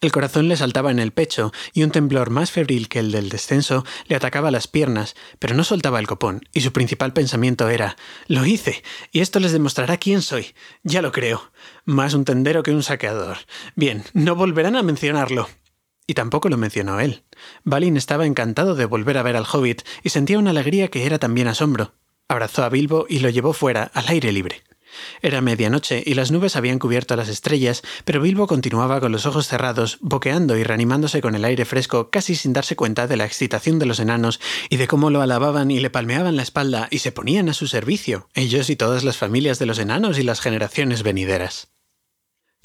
[0.00, 3.28] El corazón le saltaba en el pecho y un temblor más febril que el del
[3.28, 7.96] descenso le atacaba las piernas, pero no soltaba el copón, y su principal pensamiento era
[8.26, 10.54] Lo hice, y esto les demostrará quién soy.
[10.82, 11.52] Ya lo creo.
[11.84, 13.38] Más un tendero que un saqueador.
[13.74, 15.48] Bien, no volverán a mencionarlo.
[16.06, 17.24] Y tampoco lo mencionó él.
[17.64, 21.18] Balin estaba encantado de volver a ver al hobbit y sentía una alegría que era
[21.18, 21.94] también asombro.
[22.28, 24.62] Abrazó a Bilbo y lo llevó fuera, al aire libre.
[25.22, 29.48] Era medianoche y las nubes habían cubierto las estrellas, pero Bilbo continuaba con los ojos
[29.48, 33.78] cerrados, boqueando y reanimándose con el aire fresco, casi sin darse cuenta de la excitación
[33.78, 37.12] de los enanos y de cómo lo alababan y le palmeaban la espalda y se
[37.12, 41.02] ponían a su servicio, ellos y todas las familias de los enanos y las generaciones
[41.02, 41.68] venideras.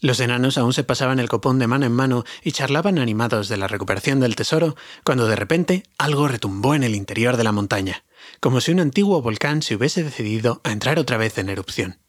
[0.02, 3.58] Los enanos aún se pasaban el copón de mano en mano y charlaban animados de
[3.58, 8.04] la recuperación del tesoro, cuando de repente algo retumbó en el interior de la montaña,
[8.40, 12.00] como si un antiguo volcán se hubiese decidido a entrar otra vez en erupción.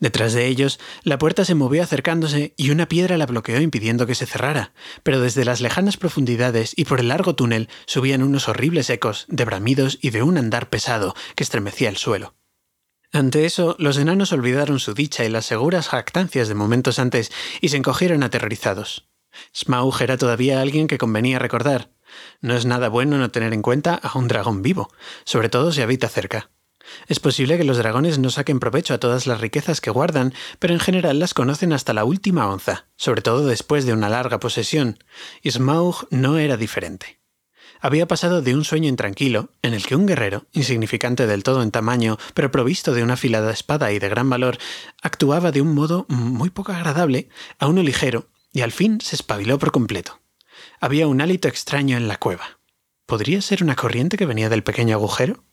[0.00, 4.14] Detrás de ellos, la puerta se movió acercándose y una piedra la bloqueó impidiendo que
[4.14, 8.90] se cerrara, pero desde las lejanas profundidades y por el largo túnel subían unos horribles
[8.90, 12.34] ecos de bramidos y de un andar pesado que estremecía el suelo.
[13.12, 17.70] Ante eso, los enanos olvidaron su dicha y las seguras jactancias de momentos antes y
[17.70, 19.08] se encogieron aterrorizados.
[19.54, 21.90] Smaug era todavía alguien que convenía recordar.
[22.40, 24.90] No es nada bueno no tener en cuenta a un dragón vivo,
[25.24, 26.50] sobre todo si habita cerca.
[27.08, 30.74] Es posible que los dragones no saquen provecho a todas las riquezas que guardan, pero
[30.74, 34.98] en general las conocen hasta la última onza, sobre todo después de una larga posesión,
[35.42, 37.20] y Smaug no era diferente.
[37.80, 41.70] Había pasado de un sueño intranquilo, en el que un guerrero, insignificante del todo en
[41.70, 44.58] tamaño, pero provisto de una afilada espada y de gran valor,
[45.02, 49.58] actuaba de un modo muy poco agradable, a uno ligero, y al fin se espabiló
[49.58, 50.20] por completo.
[50.80, 52.58] Había un hálito extraño en la cueva.
[53.04, 55.44] ¿Podría ser una corriente que venía del pequeño agujero?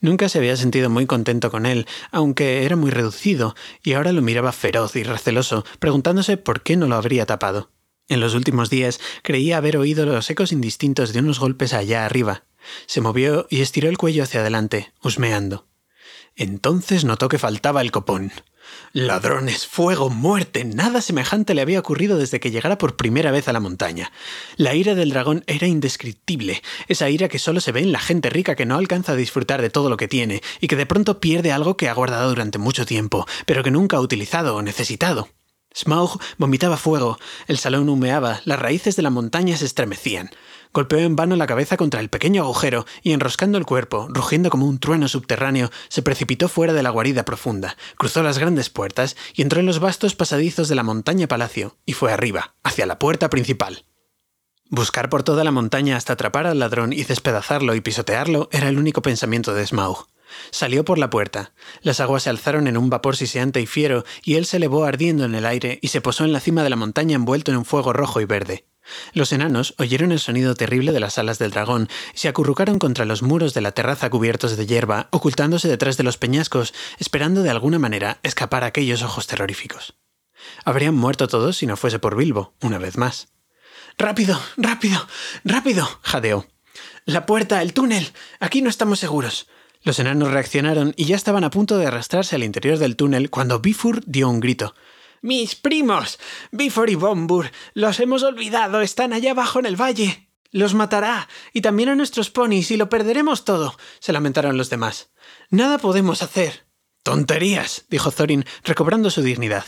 [0.00, 4.22] Nunca se había sentido muy contento con él, aunque era muy reducido, y ahora lo
[4.22, 7.70] miraba feroz y receloso, preguntándose por qué no lo habría tapado.
[8.08, 12.44] En los últimos días creía haber oído los ecos indistintos de unos golpes allá arriba.
[12.86, 15.66] Se movió y estiró el cuello hacia adelante, husmeando.
[16.36, 18.32] Entonces notó que faltaba el copón.
[18.92, 23.52] Ladrones, fuego, muerte, nada semejante le había ocurrido desde que llegara por primera vez a
[23.52, 24.12] la montaña.
[24.56, 28.28] La ira del dragón era indescriptible, esa ira que solo se ve en la gente
[28.30, 31.20] rica que no alcanza a disfrutar de todo lo que tiene y que de pronto
[31.20, 35.28] pierde algo que ha guardado durante mucho tiempo, pero que nunca ha utilizado o necesitado.
[35.74, 40.30] Smaug vomitaba fuego, el salón humeaba, las raíces de la montaña se estremecían.
[40.74, 44.66] Golpeó en vano la cabeza contra el pequeño agujero y enroscando el cuerpo, rugiendo como
[44.66, 49.42] un trueno subterráneo, se precipitó fuera de la guarida profunda, cruzó las grandes puertas y
[49.42, 53.28] entró en los vastos pasadizos de la montaña palacio y fue arriba, hacia la puerta
[53.28, 53.84] principal.
[54.70, 58.78] Buscar por toda la montaña hasta atrapar al ladrón y despedazarlo y pisotearlo era el
[58.78, 60.08] único pensamiento de Smaug.
[60.50, 61.52] Salió por la puerta.
[61.82, 65.26] Las aguas se alzaron en un vapor siseante y fiero, y él se elevó ardiendo
[65.26, 67.66] en el aire y se posó en la cima de la montaña envuelto en un
[67.66, 68.64] fuego rojo y verde.
[69.12, 73.04] Los enanos oyeron el sonido terrible de las alas del dragón y se acurrucaron contra
[73.04, 77.50] los muros de la terraza cubiertos de hierba, ocultándose detrás de los peñascos, esperando de
[77.50, 79.94] alguna manera escapar a aquellos ojos terroríficos.
[80.64, 83.28] Habrían muerto todos si no fuese por Bilbo, una vez más.
[83.98, 85.06] Rápido, rápido,
[85.44, 86.46] rápido, jadeó.
[87.04, 88.12] La puerta, el túnel.
[88.40, 89.48] Aquí no estamos seguros.
[89.82, 93.60] Los enanos reaccionaron y ya estaban a punto de arrastrarse al interior del túnel cuando
[93.60, 94.74] Bifur dio un grito.
[95.22, 96.18] Mis primos.
[96.50, 97.50] Bifur y Bombur.
[97.74, 98.80] Los hemos olvidado.
[98.80, 100.28] Están allá abajo en el valle.
[100.50, 101.28] Los matará.
[101.52, 103.76] Y también a nuestros ponis y lo perderemos todo.
[104.00, 105.10] se lamentaron los demás.
[105.48, 106.66] Nada podemos hacer.
[107.04, 109.64] Tonterías, dijo Thorin, recobrando su dignidad.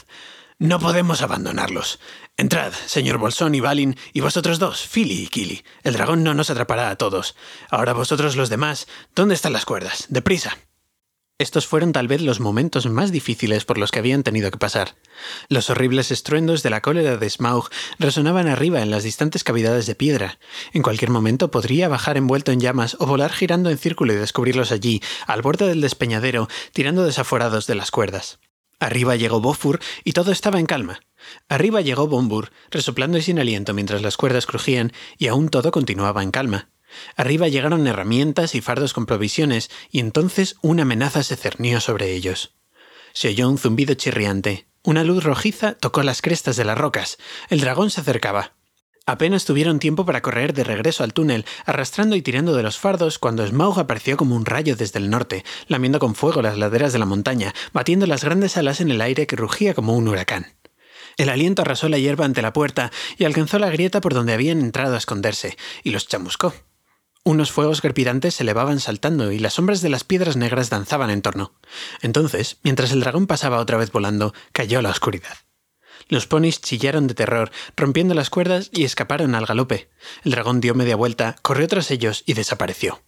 [0.58, 1.98] No podemos abandonarlos.
[2.36, 5.64] Entrad, señor Bolsón y Balin, y vosotros dos, Philly y Kili.
[5.82, 7.34] El dragón no nos atrapará a todos.
[7.70, 8.86] Ahora vosotros los demás,
[9.16, 10.06] ¿dónde están las cuerdas?
[10.10, 10.56] Deprisa.
[11.44, 14.96] Estos fueron tal vez los momentos más difíciles por los que habían tenido que pasar.
[15.50, 19.94] Los horribles estruendos de la cólera de Smaug resonaban arriba en las distantes cavidades de
[19.94, 20.38] piedra.
[20.72, 24.72] En cualquier momento podría bajar envuelto en llamas o volar girando en círculo y descubrirlos
[24.72, 28.38] allí, al borde del despeñadero, tirando desaforados de las cuerdas.
[28.80, 31.00] Arriba llegó Bofur y todo estaba en calma.
[31.50, 36.22] Arriba llegó Bombur, resoplando y sin aliento mientras las cuerdas crujían, y aún todo continuaba
[36.22, 36.70] en calma.
[37.16, 42.54] Arriba llegaron herramientas y fardos con provisiones, y entonces una amenaza se cernió sobre ellos.
[43.12, 44.66] Se oyó un zumbido chirriante.
[44.82, 47.16] Una luz rojiza tocó las crestas de las rocas.
[47.48, 48.52] El dragón se acercaba.
[49.06, 53.18] Apenas tuvieron tiempo para correr de regreso al túnel, arrastrando y tirando de los fardos,
[53.18, 56.98] cuando Smaug apareció como un rayo desde el norte, lamiendo con fuego las laderas de
[56.98, 60.54] la montaña, batiendo las grandes alas en el aire que rugía como un huracán.
[61.18, 64.60] El aliento arrasó la hierba ante la puerta y alcanzó la grieta por donde habían
[64.60, 66.54] entrado a esconderse, y los chamuscó.
[67.26, 71.22] Unos fuegos crepitantes se elevaban saltando y las sombras de las piedras negras danzaban en
[71.22, 71.54] torno.
[72.02, 75.38] Entonces, mientras el dragón pasaba otra vez volando, cayó la oscuridad.
[76.08, 79.88] Los ponis chillaron de terror, rompiendo las cuerdas y escaparon al galope.
[80.22, 83.02] El dragón dio media vuelta, corrió tras ellos y desapareció.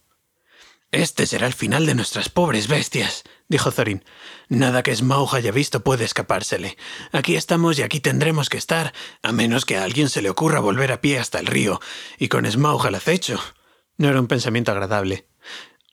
[0.91, 4.03] Este será el final de nuestras pobres bestias, dijo Thorin.
[4.47, 6.75] Nada que Smaug haya visto puede escapársele.
[7.11, 10.59] Aquí estamos y aquí tendremos que estar, a menos que a alguien se le ocurra
[10.59, 11.79] volver a pie hasta el río,
[12.17, 13.39] y con Smaug al acecho.
[13.97, 15.27] No era un pensamiento agradable.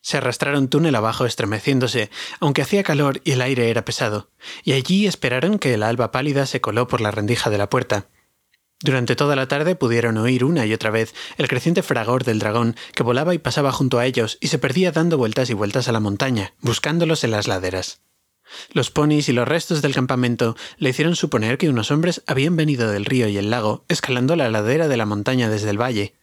[0.01, 4.31] Se arrastraron túnel abajo estremeciéndose, aunque hacía calor y el aire era pesado,
[4.63, 8.09] y allí esperaron que el alba pálida se coló por la rendija de la puerta.
[8.81, 12.77] Durante toda la tarde pudieron oír una y otra vez el creciente fragor del dragón
[12.95, 15.93] que volaba y pasaba junto a ellos y se perdía dando vueltas y vueltas a
[15.93, 18.03] la montaña, buscándolos en las laderas.
[18.73, 22.91] Los ponis y los restos del campamento le hicieron suponer que unos hombres habían venido
[22.91, 26.15] del río y el lago, escalando la ladera de la montaña desde el valle,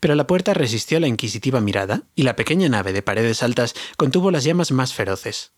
[0.00, 4.30] pero la puerta resistió la inquisitiva mirada y la pequeña nave de paredes altas contuvo
[4.30, 5.52] las llamas más feroces.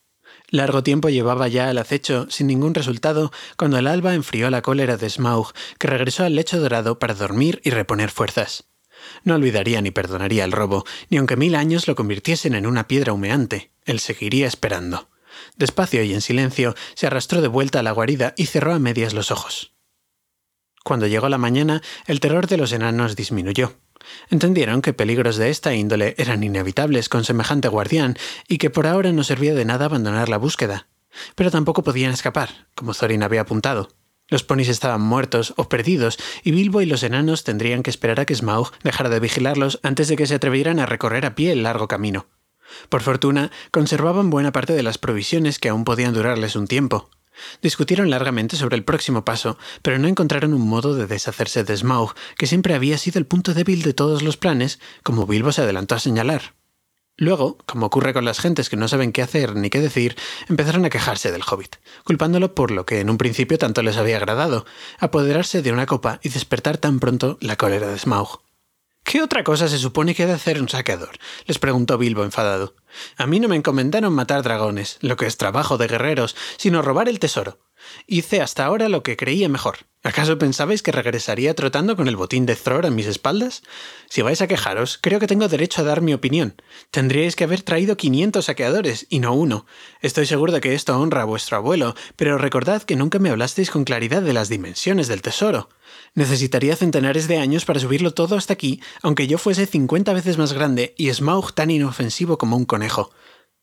[0.49, 4.97] Largo tiempo llevaba ya el acecho sin ningún resultado cuando el alba enfrió la cólera
[4.97, 8.65] de Smaug, que regresó al lecho dorado para dormir y reponer fuerzas.
[9.25, 13.13] No olvidaría ni perdonaría el robo, ni aunque mil años lo convirtiesen en una piedra
[13.13, 13.73] humeante.
[13.85, 15.09] Él seguiría esperando.
[15.57, 19.15] Despacio y en silencio se arrastró de vuelta a la guarida y cerró a medias
[19.15, 19.73] los ojos.
[20.85, 23.75] Cuando llegó la mañana, el terror de los enanos disminuyó.
[24.31, 28.17] Entendieron que peligros de esta índole eran inevitables con semejante guardián
[28.49, 30.89] y que por ahora no servía de nada abandonar la búsqueda.
[31.35, 33.89] Pero tampoco podían escapar, como Thorin había apuntado.
[34.29, 38.25] Los ponis estaban muertos o perdidos, y Bilbo y los enanos tendrían que esperar a
[38.25, 41.65] que Smaug dejara de vigilarlos antes de que se atrevieran a recorrer a pie el
[41.65, 42.27] largo camino.
[42.89, 47.11] Por fortuna, conservaban buena parte de las provisiones que aún podían durarles un tiempo.
[47.63, 52.15] Discutieron largamente sobre el próximo paso, pero no encontraron un modo de deshacerse de Smaug,
[52.37, 55.95] que siempre había sido el punto débil de todos los planes, como Bilbo se adelantó
[55.95, 56.55] a señalar.
[57.17, 60.17] Luego, como ocurre con las gentes que no saben qué hacer ni qué decir,
[60.49, 64.17] empezaron a quejarse del hobbit, culpándolo por lo que en un principio tanto les había
[64.17, 64.65] agradado,
[64.99, 68.41] apoderarse de una copa y despertar tan pronto la cólera de Smaug.
[69.05, 71.19] ¿Qué otra cosa se supone que ha de hacer un saqueador?
[71.47, 72.77] les preguntó Bilbo enfadado.
[73.17, 77.09] A mí no me encomendaron matar dragones, lo que es trabajo de guerreros, sino robar
[77.09, 77.59] el tesoro.
[78.07, 79.79] Hice hasta ahora lo que creía mejor.
[80.05, 83.63] ¿Acaso pensabais que regresaría trotando con el botín de Thror a mis espaldas?
[84.09, 86.61] Si vais a quejaros, creo que tengo derecho a dar mi opinión.
[86.91, 89.67] Tendríais que haber traído 500 saqueadores, y no uno.
[90.01, 93.71] Estoy seguro de que esto honra a vuestro abuelo, pero recordad que nunca me hablasteis
[93.71, 95.69] con claridad de las dimensiones del tesoro.
[96.15, 100.53] Necesitaría centenares de años para subirlo todo hasta aquí, aunque yo fuese 50 veces más
[100.53, 103.11] grande y Smaug tan inofensivo como un conejo.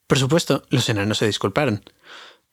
[0.07, 1.83] Por supuesto, los enanos se disculparon.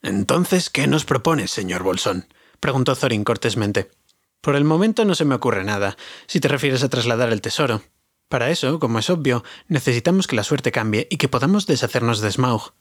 [0.03, 2.29] Entonces, ¿qué nos propones, señor Bolsón?
[2.61, 3.91] preguntó Thorin cortésmente.
[4.43, 7.83] Por el momento no se me ocurre nada, si te refieres a trasladar el tesoro.
[8.29, 12.33] Para eso, como es obvio, necesitamos que la suerte cambie y que podamos deshacernos de
[12.33, 12.75] Smaug.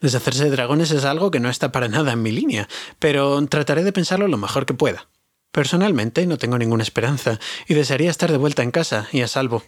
[0.00, 3.82] Deshacerse de dragones es algo que no está para nada en mi línea, pero trataré
[3.82, 5.08] de pensarlo lo mejor que pueda.
[5.52, 7.38] Personalmente no tengo ninguna esperanza
[7.68, 9.62] y desearía estar de vuelta en casa y a salvo.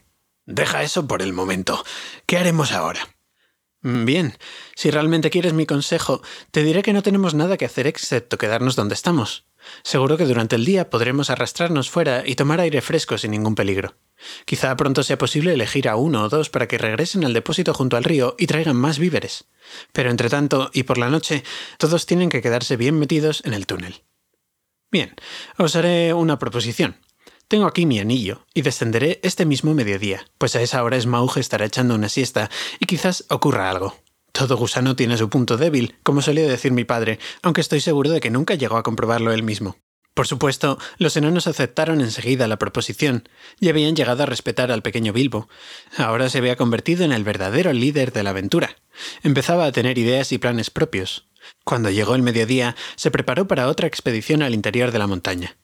[0.47, 1.85] Deja eso por el momento.
[2.27, 3.09] ¿Qué haremos ahora?
[3.83, 4.39] Mm, bien,
[4.75, 8.77] si realmente quieres mi consejo, te diré que no tenemos nada que hacer excepto quedarnos
[8.77, 9.47] donde estamos.
[9.83, 13.95] Seguro que durante el día podremos arrastrarnos fuera y tomar aire fresco sin ningún peligro.
[14.47, 17.99] Quizá pronto sea posible elegir a uno o dos para que regresen al depósito junto
[17.99, 19.45] al río y traigan más víveres.
[19.93, 21.45] Pero entre tanto, y por la noche,
[21.79, 24.03] todos tienen que quedarse bien metidos en el túnel.
[24.95, 25.13] Bien,
[25.59, 26.95] os haré una proposición.
[27.49, 31.65] Tengo aquí mi anillo, y descenderé este mismo mediodía, pues a esa hora Smaug estará
[31.67, 33.97] echando una siesta, y quizás ocurra algo.
[34.31, 38.21] Todo gusano tiene su punto débil, como solía decir mi padre, aunque estoy seguro de
[38.21, 39.79] que nunca llegó a comprobarlo él mismo.
[40.15, 43.29] Por supuesto, los enanos aceptaron enseguida la proposición,
[43.59, 45.49] y habían llegado a respetar al pequeño Bilbo.
[45.97, 48.77] Ahora se había convertido en el verdadero líder de la aventura.
[49.25, 51.27] Empezaba a tener ideas y planes propios.
[51.65, 55.57] Cuando llegó el mediodía, se preparó para otra expedición al interior de la montaña.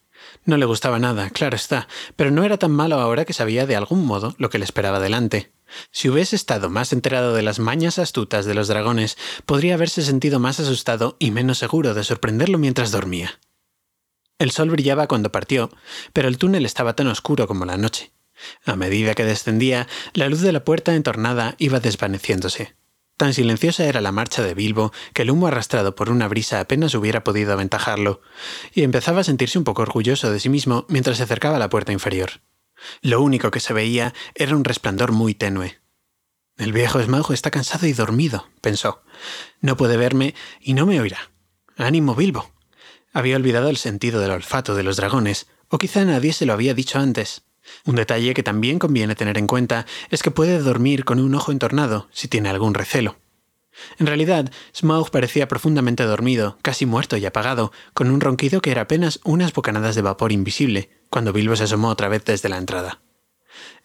[0.45, 3.77] No le gustaba nada, claro está, pero no era tan malo ahora que sabía de
[3.77, 5.53] algún modo lo que le esperaba delante.
[5.93, 10.41] Si hubiese estado más enterado de las mañas astutas de los dragones, podría haberse sentido
[10.41, 13.39] más asustado y menos seguro de sorprenderlo mientras dormía.
[14.39, 15.71] El sol brillaba cuando partió,
[16.15, 18.11] pero el túnel estaba tan oscuro como la noche.
[18.65, 22.75] A medida que descendía, la luz de la puerta entornada iba desvaneciéndose.
[23.21, 26.95] Tan silenciosa era la marcha de Bilbo que el humo arrastrado por una brisa apenas
[26.95, 28.23] hubiera podido aventajarlo,
[28.73, 31.69] y empezaba a sentirse un poco orgulloso de sí mismo mientras se acercaba a la
[31.69, 32.41] puerta inferior.
[33.03, 35.83] Lo único que se veía era un resplandor muy tenue.
[36.57, 39.03] El viejo Smaug está cansado y dormido, pensó.
[39.61, 41.31] No puede verme y no me oirá.
[41.77, 42.51] Ánimo, Bilbo.
[43.13, 46.73] Había olvidado el sentido del olfato de los dragones, o quizá nadie se lo había
[46.73, 47.43] dicho antes.
[47.87, 51.53] Un detalle que también conviene tener en cuenta es que puede dormir con un ojo
[51.53, 53.17] entornado si tiene algún recelo.
[53.99, 58.83] En realidad, Smaug parecía profundamente dormido, casi muerto y apagado, con un ronquido que era
[58.83, 63.01] apenas unas bocanadas de vapor invisible, cuando Bilbo se asomó otra vez desde la entrada.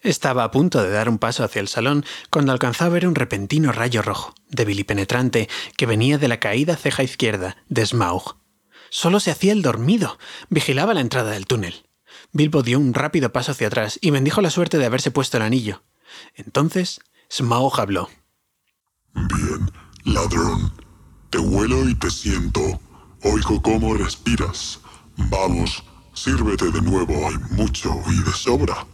[0.02, 3.14] Estaba a punto de dar un paso hacia el salón cuando alcanzó a ver un
[3.14, 8.36] repentino rayo rojo, débil y penetrante, que venía de la caída ceja izquierda de Smaug.
[8.90, 11.85] Solo se hacía el dormido, vigilaba la entrada del túnel.
[12.32, 15.42] Bilbo dio un rápido paso hacia atrás y bendijo la suerte de haberse puesto el
[15.42, 15.82] anillo.
[16.34, 18.08] Entonces, Smaug habló.
[19.14, 19.70] Bien,
[20.04, 20.72] ladrón.
[21.30, 22.60] Te huelo y te siento.
[23.22, 24.80] Oigo cómo respiras.
[25.16, 25.82] Vamos,
[26.14, 27.28] sírvete de nuevo.
[27.28, 28.86] Hay mucho y de sobra.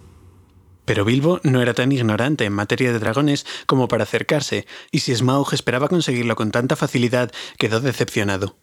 [0.85, 5.15] Pero Bilbo no era tan ignorante en materia de dragones como para acercarse, y si
[5.15, 8.57] Smaug esperaba conseguirlo con tanta facilidad, quedó decepcionado.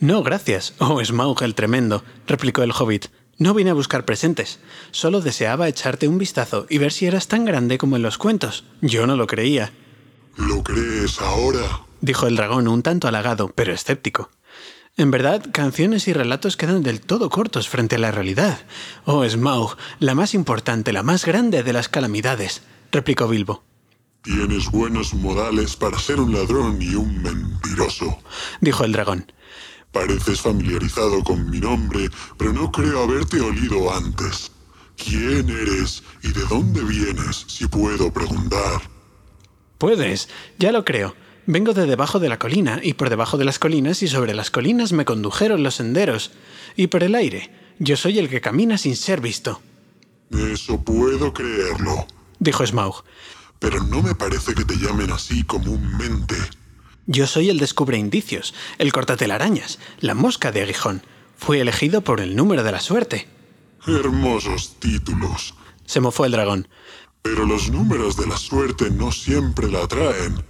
[0.00, 3.06] No, gracias, oh Smaug el tremendo, replicó el hobbit.
[3.40, 7.46] No vine a buscar presentes, solo deseaba echarte un vistazo y ver si eras tan
[7.46, 8.64] grande como en los cuentos.
[8.82, 9.72] Yo no lo creía.
[10.36, 11.80] ¿Lo crees ahora?
[12.02, 14.28] dijo el dragón un tanto halagado, pero escéptico.
[14.98, 18.60] En verdad, canciones y relatos quedan del todo cortos frente a la realidad.
[19.06, 22.60] Oh, Smaug, la más importante, la más grande de las calamidades,
[22.92, 23.64] replicó Bilbo.
[24.22, 28.18] Tienes buenos modales para ser un ladrón y un mentiroso,
[28.60, 29.32] dijo el dragón.
[29.92, 34.52] Pareces familiarizado con mi nombre, pero no creo haberte olido antes.
[34.96, 38.82] ¿Quién eres y de dónde vienes, si puedo preguntar?
[39.78, 40.28] Puedes,
[40.58, 41.16] ya lo creo.
[41.46, 44.50] Vengo de debajo de la colina, y por debajo de las colinas y sobre las
[44.50, 46.32] colinas me condujeron los senderos.
[46.76, 49.60] Y por el aire, yo soy el que camina sin ser visto.
[50.30, 52.06] Eso puedo creerlo,
[52.38, 53.02] dijo Smaug.
[53.58, 56.36] Pero no me parece que te llamen así comúnmente.
[57.12, 61.02] Yo soy el descubre indicios, el cortatelarañas, la mosca de aguijón.
[61.36, 63.26] Fui elegido por el número de la suerte.
[63.84, 65.56] Hermosos títulos.
[65.86, 66.68] Se mofó el dragón.
[67.22, 70.44] Pero los números de la suerte no siempre la atraen.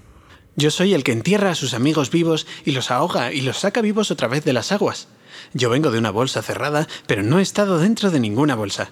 [0.54, 3.80] Yo soy el que entierra a sus amigos vivos y los ahoga y los saca
[3.80, 5.08] vivos otra vez de las aguas.
[5.54, 8.90] Yo vengo de una bolsa cerrada, pero no he estado dentro de ninguna bolsa.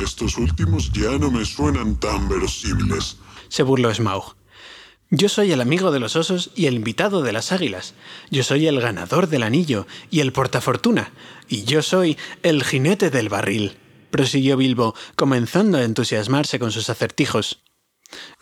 [0.00, 3.16] Estos últimos ya no me suenan tan verosímiles.
[3.48, 4.35] Se burló Smaug.
[5.10, 7.94] Yo soy el amigo de los osos y el invitado de las águilas.
[8.30, 11.12] Yo soy el ganador del anillo y el portafortuna.
[11.48, 13.76] Y yo soy el jinete del barril,
[14.10, 17.62] prosiguió Bilbo, comenzando a entusiasmarse con sus acertijos.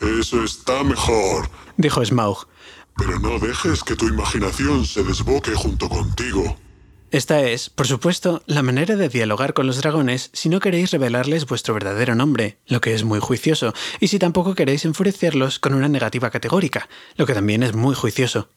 [0.01, 2.47] Eso está mejor, dijo Smaug.
[2.97, 6.57] Pero no dejes que tu imaginación se desboque junto contigo.
[7.15, 11.47] Esta es, por supuesto, la manera de dialogar con los dragones si no queréis revelarles
[11.47, 15.89] vuestro verdadero nombre, lo que es muy juicioso, y si tampoco queréis enfurecerlos con una
[15.89, 18.49] negativa categórica, lo que también es muy juicioso.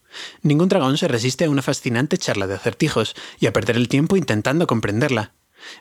[0.42, 4.18] Ningún dragón se resiste a una fascinante charla de acertijos y a perder el tiempo
[4.18, 5.34] intentando comprenderla.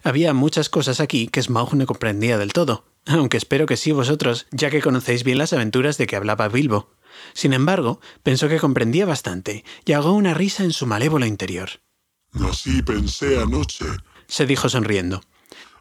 [0.03, 4.49] Había muchas cosas aquí que Smaug no comprendía del todo, aunque espero que sí vosotros,
[4.51, 6.91] ya que conocéis bien las aventuras de que hablaba Bilbo.
[7.33, 11.71] Sin embargo, pensó que comprendía bastante y ahogó una risa en su malévolo interior.
[12.45, 13.87] Así pensé anoche,
[14.27, 15.21] se dijo sonriendo.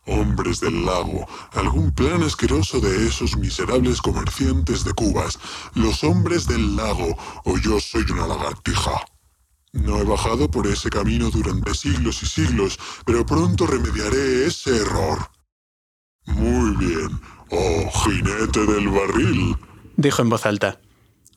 [0.07, 5.39] Hombres del lago, algún plan asqueroso de esos miserables comerciantes de cubas,
[5.73, 9.03] los hombres del lago, o yo soy una lagartija.
[9.73, 15.31] No he bajado por ese camino durante siglos y siglos, pero pronto remediaré ese error.
[16.27, 19.55] Muy bien, oh jinete del barril,
[19.97, 20.79] dijo en voz alta.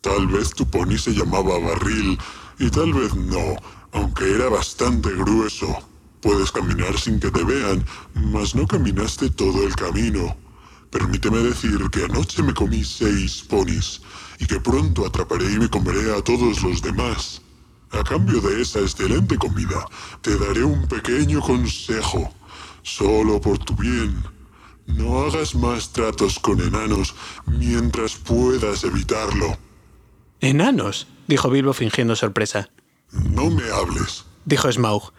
[0.03, 2.19] Tal vez tu pony se llamaba barril,
[2.59, 3.57] y tal vez no,
[3.93, 5.67] aunque era bastante grueso.
[6.21, 7.85] Puedes caminar sin que te vean,
[8.15, 10.37] mas no caminaste todo el camino.
[10.91, 14.01] Permíteme decir que anoche me comí seis ponis
[14.39, 17.43] y que pronto atraparé y me comeré a todos los demás.
[17.91, 19.87] A cambio de esa excelente comida,
[20.23, 22.33] te daré un pequeño consejo,
[22.83, 24.23] solo por tu bien.
[24.87, 27.15] No hagas más tratos con enanos
[27.47, 29.57] mientras puedas evitarlo.
[30.41, 31.07] ¿Enanos?
[31.27, 32.71] dijo Bilbo fingiendo sorpresa.
[33.13, 35.13] No me hables, dijo Smaug.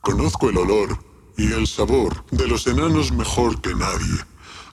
[0.00, 0.98] Conozco el olor
[1.36, 4.24] y el sabor de los enanos mejor que nadie.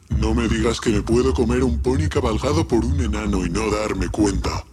[0.09, 3.69] No me digas que me puedo comer un pony cabalgado por un enano y no
[3.69, 4.63] darme cuenta.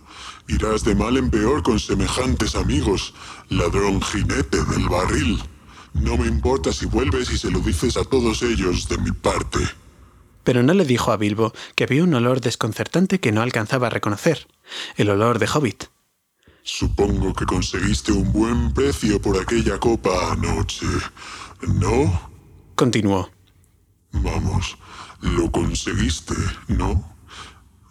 [0.48, 3.14] Irás de mal en peor con semejantes amigos,
[3.48, 5.42] ladrón jinete del barril.
[5.94, 9.60] No me importa si vuelves y se lo dices a todos ellos de mi parte.
[10.42, 13.90] Pero no le dijo a Bilbo que había un olor desconcertante que no alcanzaba a
[13.90, 14.46] reconocer,
[14.96, 15.84] el olor de Hobbit.
[16.66, 20.86] Supongo que conseguiste un buen precio por aquella copa anoche,
[21.60, 22.30] ¿no?
[22.74, 23.30] Continuó.
[24.12, 24.78] Vamos,
[25.20, 26.34] lo conseguiste,
[26.68, 27.16] ¿no?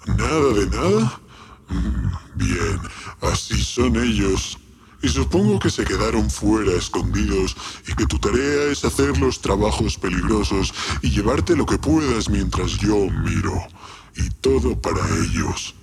[0.08, 1.22] ¿Nada de nada?
[1.70, 2.80] Mm, bien,
[3.22, 4.58] así son ellos.
[5.04, 7.56] Y supongo que se quedaron fuera escondidos
[7.88, 12.72] y que tu tarea es hacer los trabajos peligrosos y llevarte lo que puedas mientras
[12.80, 13.68] yo miro.
[14.16, 15.76] Y todo para ellos.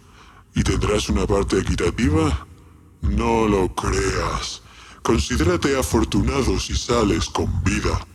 [0.56, 2.48] ¿Y tendrás una parte equitativa?
[3.02, 4.62] No lo creas.
[5.02, 8.06] Considérate afortunado si sales con vida.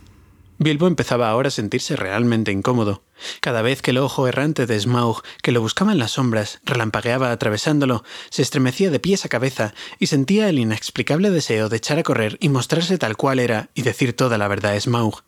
[0.58, 3.02] Bilbo empezaba ahora a sentirse realmente incómodo.
[3.40, 7.30] Cada vez que el ojo errante de Smaug, que lo buscaba en las sombras, relampagueaba
[7.30, 12.02] atravesándolo, se estremecía de pies a cabeza y sentía el inexplicable deseo de echar a
[12.02, 15.22] correr y mostrarse tal cual era y decir toda la verdad a Smaug.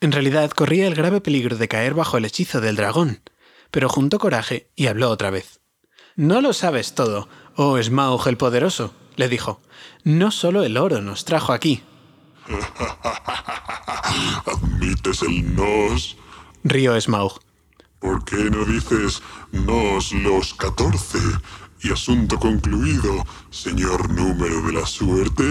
[0.00, 3.20] En realidad corría el grave peligro de caer bajo el hechizo del dragón,
[3.70, 5.60] pero juntó coraje y habló otra vez.
[6.16, 7.28] No lo sabes todo,
[7.62, 9.60] oh Smaug el poderoso le dijo.
[10.02, 11.82] No solo el oro nos trajo aquí.
[14.46, 16.16] ¿Admites el nos?
[16.64, 17.38] Río Smaug.
[17.98, 21.18] ¿Por qué no dices nos los catorce?
[21.82, 25.44] Y asunto concluido, señor número de la suerte.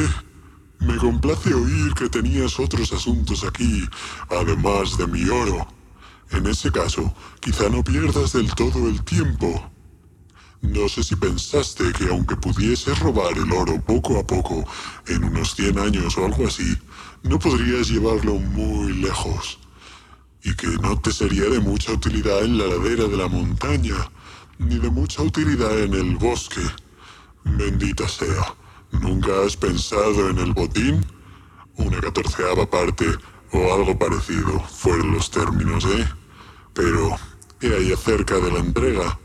[0.80, 3.88] Me complace oír que tenías otros asuntos aquí,
[4.32, 5.68] además de mi oro.
[6.32, 9.72] En ese caso, quizá no pierdas del todo el tiempo.
[10.62, 14.66] No sé si pensaste que aunque pudiese robar el oro poco a poco,
[15.07, 16.78] en unos 100 años o algo así,
[17.24, 19.60] no podrías llevarlo muy lejos.
[20.43, 23.95] Y que no te sería de mucha utilidad en la ladera de la montaña,
[24.57, 26.62] ni de mucha utilidad en el bosque.
[27.45, 28.55] Bendita sea,
[28.91, 31.05] ¿nunca has pensado en el botín?
[31.76, 33.05] Una catorceava parte
[33.51, 36.07] o algo parecido fueron los términos, ¿eh?
[36.74, 37.18] Pero,
[37.60, 39.18] ¿qué hay acerca de la entrega?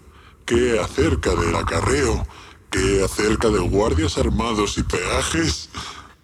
[0.46, 2.26] ¿Qué acerca del acarreo?
[2.70, 5.70] ¿Qué acerca de guardias armados y peajes?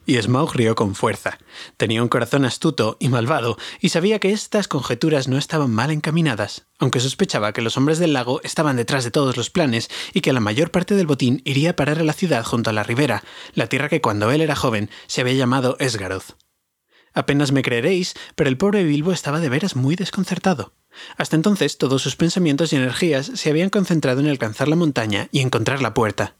[0.04, 1.38] Y Smaug rió con fuerza.
[1.78, 6.66] Tenía un corazón astuto y malvado, y sabía que estas conjeturas no estaban mal encaminadas,
[6.78, 10.34] aunque sospechaba que los hombres del lago estaban detrás de todos los planes y que
[10.34, 13.24] la mayor parte del botín iría a parar a la ciudad junto a la ribera,
[13.54, 16.36] la tierra que cuando él era joven se había llamado Esgaroth.
[17.14, 20.74] Apenas me creeréis, pero el pobre Bilbo estaba de veras muy desconcertado.
[21.16, 25.40] Hasta entonces todos sus pensamientos y energías se habían concentrado en alcanzar la montaña y
[25.40, 26.34] encontrar la puerta.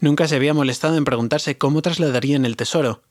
[0.00, 3.02] Nunca se había molestado en preguntarse cómo trasladarían el tesoro,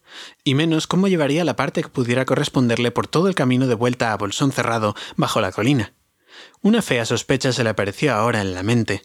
[0.44, 4.12] y menos cómo llevaría la parte que pudiera corresponderle por todo el camino de vuelta
[4.12, 5.94] a Bolsón Cerrado bajo la colina.
[6.62, 9.04] Una fea sospecha se le apareció ahora en la mente.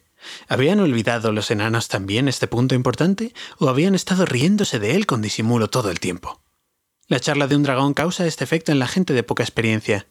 [0.48, 5.22] ¿Habían olvidado los enanos también este punto importante o habían estado riéndose de él con
[5.22, 6.40] disimulo todo el tiempo?
[7.08, 10.06] La charla de un dragón causa este efecto en la gente de poca experiencia.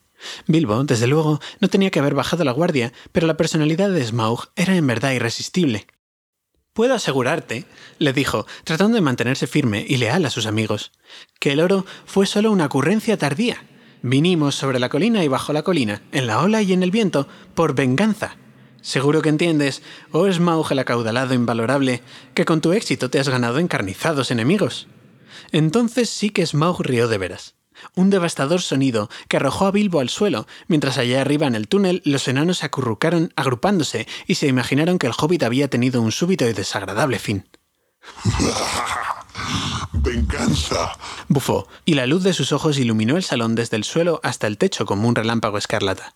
[0.46, 4.48] Bilbo, desde luego, no tenía que haber bajado la guardia, pero la personalidad de Smaug
[4.56, 5.86] era en verdad irresistible.
[6.72, 7.66] Puedo asegurarte,
[7.98, 10.92] le dijo, tratando de mantenerse firme y leal a sus amigos,
[11.38, 13.64] que el oro fue solo una ocurrencia tardía.
[14.00, 17.28] Vinimos sobre la colina y bajo la colina, en la ola y en el viento,
[17.54, 18.36] por venganza.
[18.80, 22.02] Seguro que entiendes, oh Smaug el acaudalado invalorable,
[22.34, 24.88] que con tu éxito te has ganado encarnizados enemigos.
[25.52, 27.54] Entonces sí que Smaug rió de veras
[27.94, 32.02] un devastador sonido que arrojó a Bilbo al suelo, mientras allá arriba en el túnel
[32.04, 36.46] los enanos se acurrucaron agrupándose y se imaginaron que el hobbit había tenido un súbito
[36.46, 37.48] y desagradable fin.
[39.92, 40.92] ¡Venganza!
[41.28, 44.58] bufó, y la luz de sus ojos iluminó el salón desde el suelo hasta el
[44.58, 46.14] techo como un relámpago escarlata.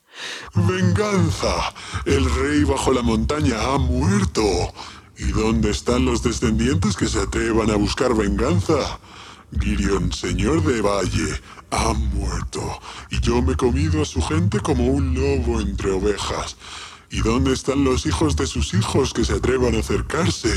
[0.55, 1.73] ¡Venganza!
[2.05, 4.43] El rey bajo la montaña ha muerto.
[5.19, 8.99] ¿Y dónde están los descendientes que se atrevan a buscar venganza?
[9.53, 11.41] Girion, señor de Valle,
[11.71, 12.81] ha muerto,
[13.11, 16.57] y yo me he comido a su gente como un lobo entre ovejas.
[17.11, 20.53] ¿Y dónde están los hijos de sus hijos que se atrevan a acercarse?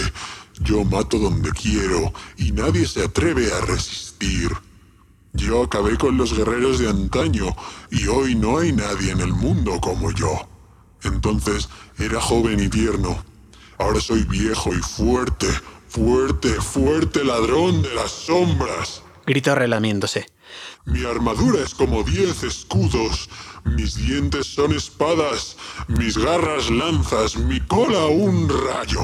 [0.62, 4.50] Yo mato donde quiero, y nadie se atreve a resistir.
[5.34, 7.56] Yo acabé con los guerreros de antaño,
[7.92, 10.50] y hoy no hay nadie en el mundo como yo.
[11.04, 13.24] Entonces era joven y tierno.
[13.78, 15.48] Ahora soy viejo y fuerte,
[15.90, 19.02] Fuerte, fuerte ladrón de las sombras.
[19.26, 20.28] Gritó relamiéndose.
[20.86, 23.28] Mi armadura es como diez escudos,
[23.66, 29.02] mis dientes son espadas, mis garras lanzas, mi cola un rayo,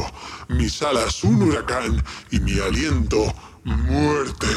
[0.48, 3.34] mis alas un huracán y mi aliento
[3.64, 4.48] muerte.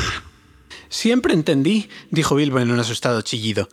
[0.91, 3.68] Siempre entendí, dijo Bilbo en un asustado chillido,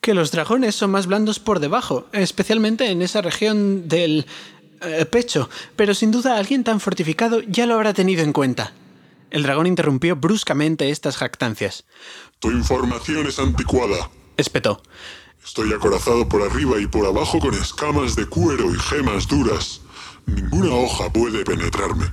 [0.00, 4.26] que los dragones son más blandos por debajo, especialmente en esa región del
[4.82, 8.72] eh, pecho, pero sin duda alguien tan fortificado ya lo habrá tenido en cuenta.
[9.30, 11.84] El dragón interrumpió bruscamente estas jactancias.
[12.40, 14.82] Tu información es anticuada, espetó.
[15.44, 19.80] Estoy acorazado por arriba y por abajo con escamas de cuero y gemas duras.
[20.26, 22.12] Ninguna hoja puede penetrarme.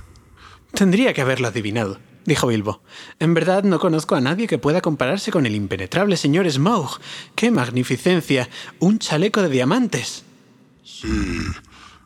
[0.72, 2.82] Tendría que haberlo adivinado, dijo Bilbo.
[3.18, 7.00] En verdad no conozco a nadie que pueda compararse con el impenetrable señor Smaug.
[7.34, 8.48] ¡Qué magnificencia!
[8.78, 10.24] ¡Un chaleco de diamantes!
[10.84, 11.08] Sí,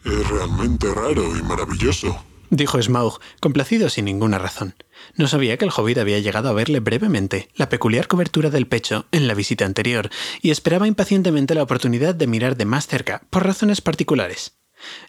[0.05, 4.74] es realmente raro y maravilloso, dijo Smaug, complacido sin ninguna razón.
[5.16, 9.07] No sabía que el hobbit había llegado a verle brevemente la peculiar cobertura del pecho
[9.11, 10.11] en la visita anterior,
[10.42, 14.59] y esperaba impacientemente la oportunidad de mirar de más cerca, por razones particulares.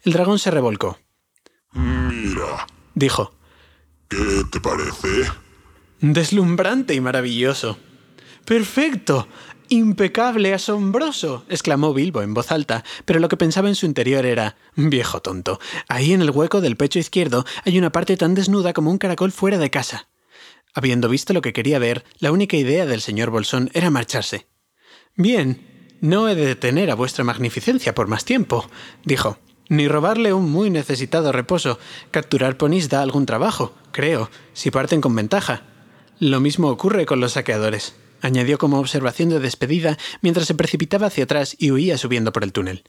[0.04, 1.00] El dragón se revolcó.
[1.74, 3.36] Mira, dijo.
[4.08, 5.32] ¿Qué te parece?
[6.00, 7.78] Deslumbrante y maravilloso.
[8.46, 9.28] Perfecto.
[9.74, 14.56] Impecable, asombroso, exclamó Bilbo en voz alta, pero lo que pensaba en su interior era
[14.76, 15.60] viejo tonto.
[15.88, 19.32] Ahí en el hueco del pecho izquierdo hay una parte tan desnuda como un caracol
[19.32, 20.10] fuera de casa.
[20.76, 24.46] Habiendo visto lo que quería ver, la única idea del señor Bolsón era marcharse.
[25.16, 28.70] Bien, no he de detener a vuestra magnificencia por más tiempo,
[29.04, 29.40] dijo.
[29.70, 31.80] Ni robarle un muy necesitado reposo.
[32.12, 35.64] Capturar ponis da algún trabajo, creo, si parten con ventaja.
[36.20, 41.26] Lo mismo ocurre con los saqueadores añadió como observación de despedida mientras se precipitaba hacia
[41.26, 42.84] atrás y huía subiendo por el túnel.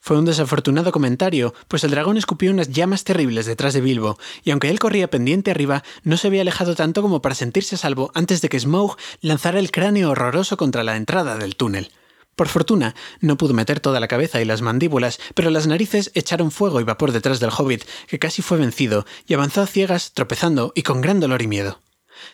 [0.00, 4.50] Fue un desafortunado comentario, pues el dragón escupió unas llamas terribles detrás de Bilbo, y
[4.50, 8.42] aunque él corría pendiente arriba, no se había alejado tanto como para sentirse salvo antes
[8.42, 11.90] de que Smaug lanzara el cráneo horroroso contra la entrada del túnel.
[12.36, 16.50] Por fortuna, no pudo meter toda la cabeza y las mandíbulas, pero las narices echaron
[16.50, 20.72] fuego y vapor detrás del hobbit, que casi fue vencido, y avanzó a ciegas, tropezando
[20.74, 21.80] y con gran dolor y miedo.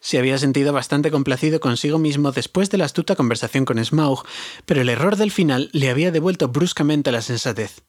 [0.01, 4.25] Se había sentido bastante complacido consigo mismo después de la astuta conversación con Smaug,
[4.67, 7.83] pero el error del final le había devuelto bruscamente la sensatez.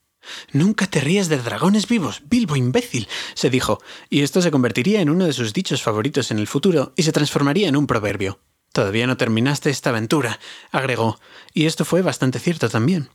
[0.51, 3.79] Nunca te ríes de dragones vivos, Bilbo imbécil, se dijo,
[4.09, 7.11] y esto se convertiría en uno de sus dichos favoritos en el futuro y se
[7.11, 8.39] transformaría en un proverbio.
[8.71, 10.39] Todavía no terminaste esta aventura,
[10.71, 11.19] agregó,
[11.53, 13.09] y esto fue bastante cierto también.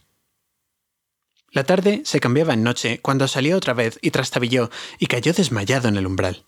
[1.50, 5.88] La tarde se cambiaba en noche cuando salió otra vez y trastabilló y cayó desmayado
[5.88, 6.44] en el umbral.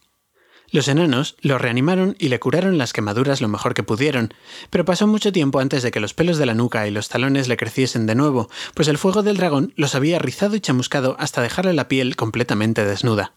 [0.70, 4.34] Los enanos lo reanimaron y le curaron las quemaduras lo mejor que pudieron,
[4.68, 7.48] pero pasó mucho tiempo antes de que los pelos de la nuca y los talones
[7.48, 11.40] le creciesen de nuevo, pues el fuego del dragón los había rizado y chamuscado hasta
[11.40, 13.32] dejarle la piel completamente desnuda.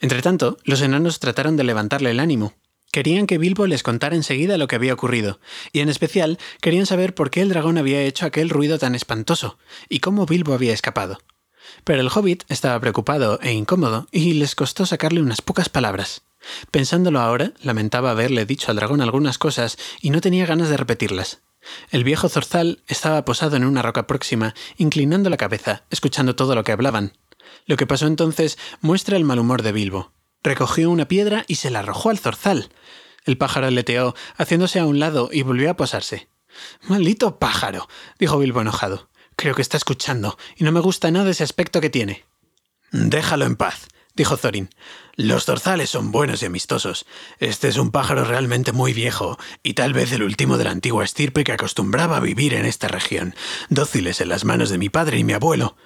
[0.00, 2.54] Entretanto, los enanos trataron de levantarle el ánimo.
[2.90, 5.40] Querían que Bilbo les contara enseguida lo que había ocurrido,
[5.72, 9.58] y en especial querían saber por qué el dragón había hecho aquel ruido tan espantoso,
[9.88, 11.18] y cómo Bilbo había escapado.
[11.82, 16.22] Pero el hobbit estaba preocupado e incómodo, y les costó sacarle unas pocas palabras.
[16.70, 21.40] Pensándolo ahora, lamentaba haberle dicho al dragón algunas cosas y no tenía ganas de repetirlas.
[21.90, 26.62] El viejo zorzal estaba posado en una roca próxima, inclinando la cabeza, escuchando todo lo
[26.62, 27.16] que hablaban.
[27.66, 30.12] Lo que pasó entonces muestra el mal humor de Bilbo.
[30.42, 32.70] Recogió una piedra y se la arrojó al zorzal.
[33.24, 36.28] El pájaro leteó, haciéndose a un lado, y volvió a posarse.
[36.82, 39.08] Maldito pájaro, dijo Bilbo enojado.
[39.36, 42.24] Creo que está escuchando, y no me gusta nada ese aspecto que tiene.
[42.92, 44.70] Déjalo en paz, dijo Thorin.
[45.16, 47.06] Los zorzales son buenos y amistosos.
[47.38, 51.04] Este es un pájaro realmente muy viejo, y tal vez el último de la antigua
[51.04, 53.34] estirpe que acostumbraba a vivir en esta región,
[53.68, 55.76] dóciles en las manos de mi padre y mi abuelo.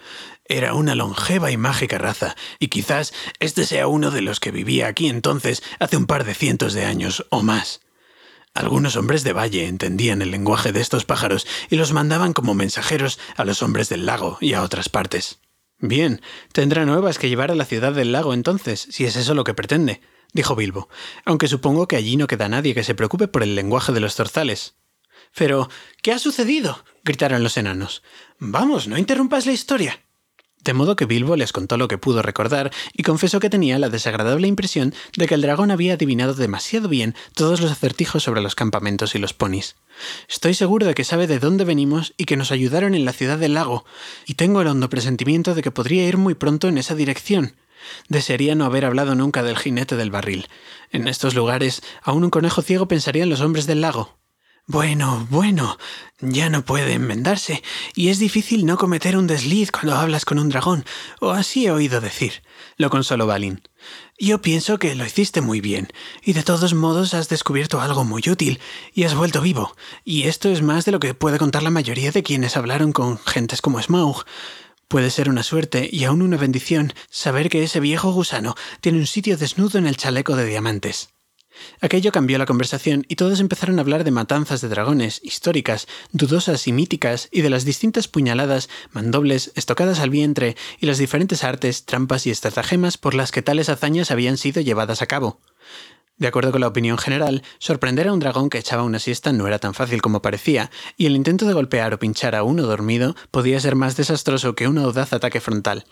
[0.44, 4.86] Era una longeva y mágica raza, y quizás este sea uno de los que vivía
[4.86, 7.80] aquí entonces hace un par de cientos de años o más.
[8.58, 13.20] Algunos hombres de valle entendían el lenguaje de estos pájaros y los mandaban como mensajeros
[13.36, 15.38] a los hombres del lago y a otras partes.
[15.78, 19.44] Bien, tendrá nuevas que llevar a la ciudad del lago entonces, si es eso lo
[19.44, 20.00] que pretende,
[20.32, 20.88] dijo Bilbo,
[21.24, 24.16] aunque supongo que allí no queda nadie que se preocupe por el lenguaje de los
[24.16, 24.74] zorzales.
[25.36, 25.70] Pero,
[26.02, 26.84] ¿qué ha sucedido?
[27.04, 28.02] gritaron los enanos.
[28.40, 30.02] Vamos, no interrumpas la historia.
[30.64, 33.88] De modo que Bilbo les contó lo que pudo recordar y confesó que tenía la
[33.88, 38.54] desagradable impresión de que el dragón había adivinado demasiado bien todos los acertijos sobre los
[38.54, 39.76] campamentos y los ponis.
[40.28, 43.38] Estoy seguro de que sabe de dónde venimos y que nos ayudaron en la ciudad
[43.38, 43.84] del lago,
[44.26, 47.54] y tengo el hondo presentimiento de que podría ir muy pronto en esa dirección.
[48.08, 50.48] Desearía no haber hablado nunca del jinete del barril.
[50.90, 54.18] En estos lugares, aún un conejo ciego pensaría en los hombres del lago.
[54.70, 55.78] Bueno, bueno,
[56.20, 57.62] ya no puede enmendarse,
[57.94, 60.84] y es difícil no cometer un desliz cuando hablas con un dragón,
[61.20, 62.42] o así he oído decir,
[62.76, 63.62] lo consoló Balin.
[64.18, 65.88] Yo pienso que lo hiciste muy bien,
[66.22, 68.60] y de todos modos has descubierto algo muy útil,
[68.92, 72.12] y has vuelto vivo, y esto es más de lo que puede contar la mayoría
[72.12, 74.26] de quienes hablaron con gentes como Smaug.
[74.86, 79.06] Puede ser una suerte y aún una bendición saber que ese viejo gusano tiene un
[79.06, 81.08] sitio desnudo en el chaleco de diamantes.
[81.80, 86.66] Aquello cambió la conversación y todos empezaron a hablar de matanzas de dragones, históricas, dudosas
[86.66, 91.84] y míticas, y de las distintas puñaladas, mandobles, estocadas al vientre, y las diferentes artes,
[91.84, 95.40] trampas y estratagemas por las que tales hazañas habían sido llevadas a cabo.
[96.18, 99.46] De acuerdo con la opinión general, sorprender a un dragón que echaba una siesta no
[99.46, 103.14] era tan fácil como parecía, y el intento de golpear o pinchar a uno dormido
[103.30, 105.86] podía ser más desastroso que un audaz ataque frontal.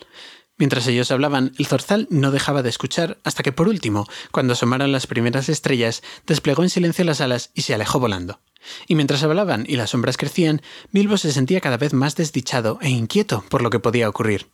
[0.57, 4.91] Mientras ellos hablaban, el zorzal no dejaba de escuchar hasta que por último, cuando asomaron
[4.91, 8.39] las primeras estrellas, desplegó en silencio las alas y se alejó volando.
[8.87, 12.89] Y mientras hablaban y las sombras crecían, Bilbo se sentía cada vez más desdichado e
[12.89, 14.47] inquieto por lo que podía ocurrir.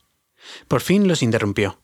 [0.67, 1.79] Por fin los interrumpió.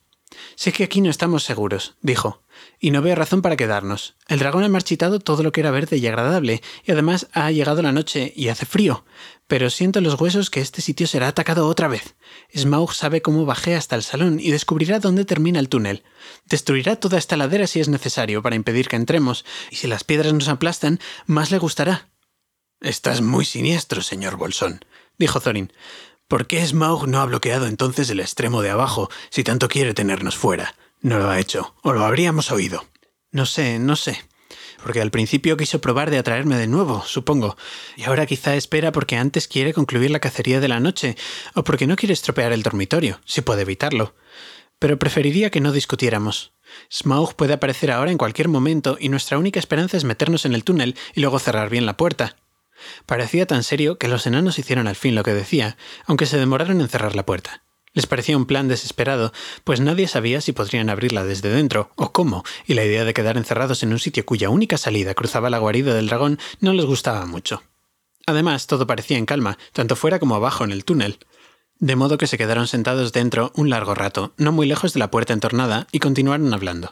[0.56, 2.44] Sé que aquí no estamos seguros, dijo,
[2.80, 4.16] y no veo razón para quedarnos.
[4.28, 7.82] El dragón ha marchitado todo lo que era verde y agradable, y además ha llegado
[7.82, 9.06] la noche y hace frío,
[9.50, 12.16] pero siento en los huesos que este sitio será atacado otra vez.
[12.56, 16.04] Smaug sabe cómo bajé hasta el salón y descubrirá dónde termina el túnel.
[16.46, 20.34] Destruirá toda esta ladera si es necesario para impedir que entremos, y si las piedras
[20.34, 22.10] nos aplastan, más le gustará.
[22.80, 24.86] Estás muy siniestro, señor Bolsón,
[25.18, 25.74] dijo Thorin.
[26.28, 30.38] ¿Por qué Smaug no ha bloqueado entonces el extremo de abajo si tanto quiere tenernos
[30.38, 30.76] fuera?
[31.02, 32.86] No lo ha hecho, o lo habríamos oído.
[33.32, 34.29] No sé, no sé.
[34.82, 37.58] Porque al principio quiso probar de atraerme de nuevo, supongo,
[37.98, 41.18] y ahora quizá espera porque antes quiere concluir la cacería de la noche,
[41.54, 44.16] o porque no quiere estropear el dormitorio, si puede evitarlo.
[44.80, 46.54] Pero preferiría que no discutiéramos.
[46.92, 50.64] Smaug puede aparecer ahora en cualquier momento y nuestra única esperanza es meternos en el
[50.64, 52.38] túnel y luego cerrar bien la puerta.
[53.06, 56.80] Parecía tan serio que los enanos hicieron al fin lo que decía, aunque se demoraron
[56.80, 57.64] en cerrar la puerta.
[57.94, 59.34] Les parecía un plan desesperado,
[59.64, 63.38] pues nadie sabía si podrían abrirla desde dentro o cómo, y la idea de quedar
[63.38, 67.26] encerrados en un sitio cuya única salida cruzaba la guarida del dragón no les gustaba
[67.26, 67.64] mucho.
[68.28, 71.18] Además, todo parecía en calma, tanto fuera como abajo en el túnel.
[71.80, 75.10] De modo que se quedaron sentados dentro un largo rato, no muy lejos de la
[75.10, 76.92] puerta entornada, y continuaron hablando.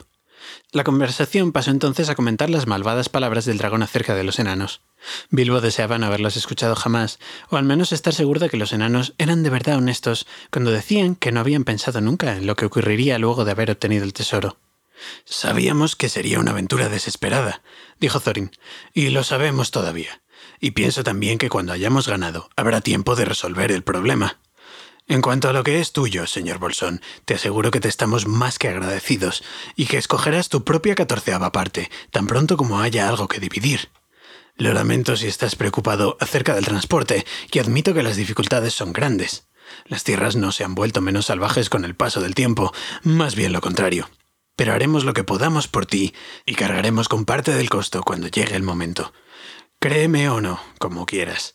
[0.72, 4.82] La conversación pasó entonces a comentar las malvadas palabras del dragón acerca de los enanos.
[5.30, 7.20] Bilbo deseaba no haberlos escuchado jamás,
[7.50, 11.16] o al menos estar seguro de que los enanos eran de verdad honestos cuando decían
[11.16, 14.58] que no habían pensado nunca en lo que ocurriría luego de haber obtenido el tesoro.
[15.26, 17.62] Sabíamos que sería una aventura desesperada,
[18.00, 18.52] dijo Thorin,
[18.93, 20.22] y lo sabemos todavía.
[20.60, 24.39] Y pienso también que cuando hayamos ganado habrá tiempo de resolver el problema.
[25.10, 28.60] En cuanto a lo que es tuyo, señor Bolsón, te aseguro que te estamos más
[28.60, 29.41] que agradecidos
[29.78, 33.89] y que escogerás tu propia catorceava parte tan pronto como haya algo que dividir.
[34.58, 39.47] Lo lamento si estás preocupado acerca del transporte y admito que las dificultades son grandes.
[39.86, 43.53] Las tierras no se han vuelto menos salvajes con el paso del tiempo, más bien
[43.53, 44.10] lo contrario.
[44.58, 46.14] pero haremos lo que podamos por ti
[46.45, 49.14] y cargaremos con parte del costo cuando llegue el momento.
[49.80, 51.53] Créeme o no, como quieras.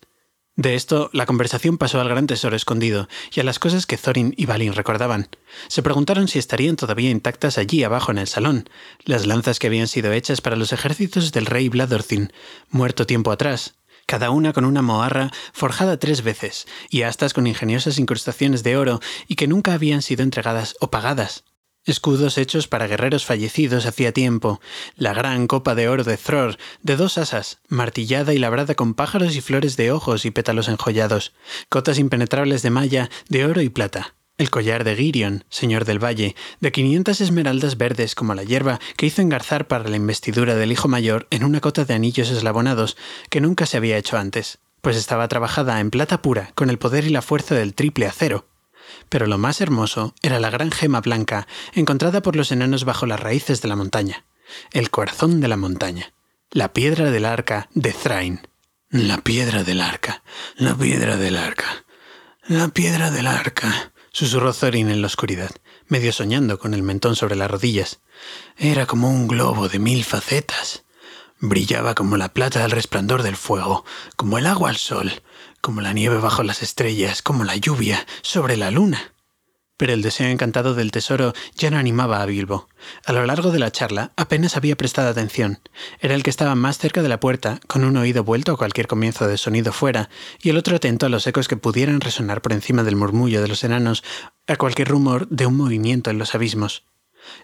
[0.56, 4.34] De esto, la conversación pasó al gran tesoro escondido y a las cosas que Thorin
[4.36, 5.28] y Balin recordaban.
[5.68, 8.68] Se preguntaron si estarían todavía intactas allí abajo en el salón,
[9.04, 12.34] las lanzas que habían sido hechas para los ejércitos del rey Bladorthin,
[12.68, 17.98] muerto tiempo atrás, cada una con una moarra forjada tres veces y astas con ingeniosas
[17.98, 21.44] incrustaciones de oro y que nunca habían sido entregadas o pagadas.
[21.84, 24.60] Escudos hechos para guerreros fallecidos hacía tiempo,
[24.94, 29.34] la gran copa de oro de Thror, de dos asas, martillada y labrada con pájaros
[29.34, 31.34] y flores de ojos y pétalos enjollados,
[31.68, 36.36] cotas impenetrables de malla, de oro y plata, el collar de Girion, señor del valle,
[36.60, 40.86] de quinientas esmeraldas verdes como la hierba que hizo engarzar para la investidura del hijo
[40.86, 42.96] mayor en una cota de anillos eslabonados
[43.28, 47.06] que nunca se había hecho antes, pues estaba trabajada en plata pura con el poder
[47.06, 48.46] y la fuerza del triple acero,
[49.08, 53.20] pero lo más hermoso era la gran gema blanca encontrada por los enanos bajo las
[53.20, 54.24] raíces de la montaña,
[54.72, 56.12] el corazón de la montaña,
[56.50, 58.40] la piedra del arca de Thrain.
[58.90, 60.22] La piedra del arca,
[60.54, 61.86] la piedra del arca,
[62.46, 65.50] la piedra del arca, susurró Thorin en la oscuridad,
[65.86, 68.00] medio soñando con el mentón sobre las rodillas.
[68.58, 70.84] Era como un globo de mil facetas.
[71.40, 73.86] Brillaba como la plata al resplandor del fuego,
[74.16, 75.22] como el agua al sol,
[75.62, 79.12] como la nieve bajo las estrellas, como la lluvia sobre la luna.
[79.76, 82.68] Pero el deseo encantado del tesoro ya no animaba a Bilbo.
[83.06, 85.60] A lo largo de la charla apenas había prestado atención.
[86.00, 88.88] Era el que estaba más cerca de la puerta, con un oído vuelto a cualquier
[88.88, 90.10] comienzo de sonido fuera,
[90.42, 93.48] y el otro atento a los ecos que pudieran resonar por encima del murmullo de
[93.48, 94.02] los enanos,
[94.48, 96.84] a cualquier rumor de un movimiento en los abismos.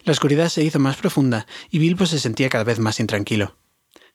[0.03, 3.55] La oscuridad se hizo más profunda, y Bilbo se sentía cada vez más intranquilo.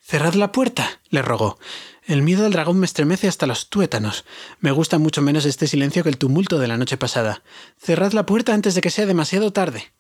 [0.07, 1.59] Cerrad la puerta, le rogó.
[2.07, 4.27] El miedo al dragón me estremece hasta los tuétanos.
[4.61, 7.43] Me gusta mucho menos este silencio que el tumulto de la noche pasada.
[7.79, 9.93] Cerrad la puerta antes de que sea demasiado tarde.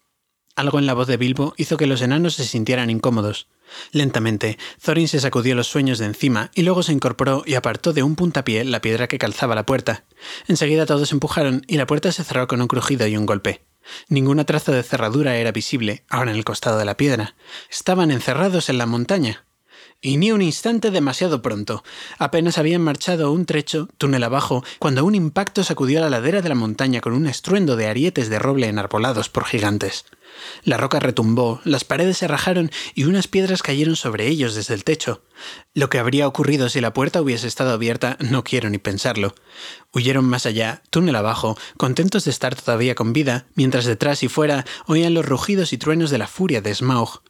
[0.55, 3.48] Algo en la voz de Bilbo hizo que los enanos se sintieran incómodos.
[3.90, 8.02] Lentamente, Thorin se sacudió los sueños de encima y luego se incorporó y apartó de
[8.02, 10.05] un puntapié la piedra que calzaba la puerta.
[10.46, 13.64] Enseguida todos empujaron y la puerta se cerró con un crujido y un golpe.
[14.09, 17.34] Ninguna traza de cerradura era visible, ahora en el costado de la piedra.
[17.70, 19.46] Estaban encerrados en la montaña.
[20.07, 21.82] Y ni un instante demasiado pronto.
[22.18, 26.55] Apenas habían marchado un trecho, túnel abajo, cuando un impacto sacudió la ladera de la
[26.55, 30.05] montaña con un estruendo de arietes de roble enarbolados por gigantes.
[30.62, 34.84] La roca retumbó, las paredes se rajaron y unas piedras cayeron sobre ellos desde el
[34.84, 35.22] techo.
[35.72, 39.34] Lo que habría ocurrido si la puerta hubiese estado abierta no quiero ni pensarlo.
[39.94, 44.66] Huyeron más allá, túnel abajo, contentos de estar todavía con vida, mientras detrás y fuera
[44.86, 47.22] oían los rugidos y truenos de la furia de Smaug.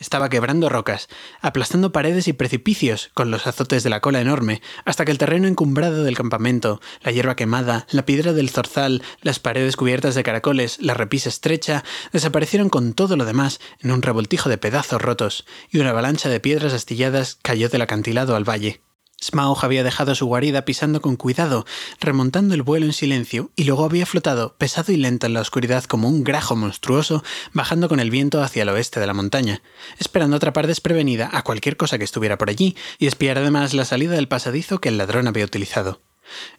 [0.00, 1.08] Estaba quebrando rocas,
[1.42, 5.46] aplastando paredes y precipicios con los azotes de la cola enorme, hasta que el terreno
[5.46, 10.78] encumbrado del campamento, la hierba quemada, la piedra del zorzal, las paredes cubiertas de caracoles,
[10.80, 15.80] la repisa estrecha, desaparecieron con todo lo demás en un revoltijo de pedazos rotos, y
[15.80, 18.80] una avalancha de piedras astilladas cayó del acantilado al valle.
[19.22, 21.66] Smaug había dejado su guarida pisando con cuidado,
[22.00, 25.84] remontando el vuelo en silencio, y luego había flotado, pesado y lento en la oscuridad
[25.84, 29.62] como un grajo monstruoso, bajando con el viento hacia el oeste de la montaña,
[29.98, 34.14] esperando atrapar desprevenida a cualquier cosa que estuviera por allí, y espiar además la salida
[34.14, 36.00] del pasadizo que el ladrón había utilizado.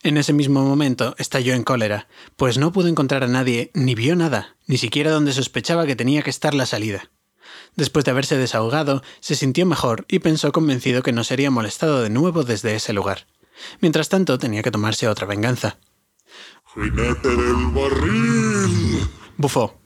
[0.03, 4.15] En ese mismo momento estalló en cólera, pues no pudo encontrar a nadie, ni vio
[4.15, 7.09] nada, ni siquiera donde sospechaba que tenía que estar la salida.
[7.75, 12.09] Después de haberse desahogado, se sintió mejor y pensó convencido que no sería molestado de
[12.09, 13.27] nuevo desde ese lugar.
[13.79, 15.77] Mientras tanto, tenía que tomarse otra venganza.
[16.73, 19.07] ¡Jinete del barril!
[19.37, 19.81] Bufó.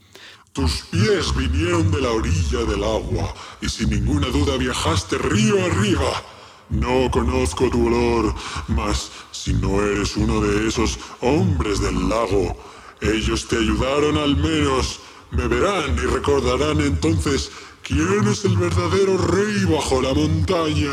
[0.54, 6.24] Tus pies vinieron de la orilla del agua y sin ninguna duda viajaste río arriba.
[6.70, 8.34] No conozco tu olor,
[8.68, 12.58] mas si no eres uno de esos hombres del lago,
[13.02, 15.02] ellos te ayudaron al menos.
[15.32, 17.52] Me verán y recordarán entonces
[17.86, 20.92] quién es el verdadero rey bajo la montaña.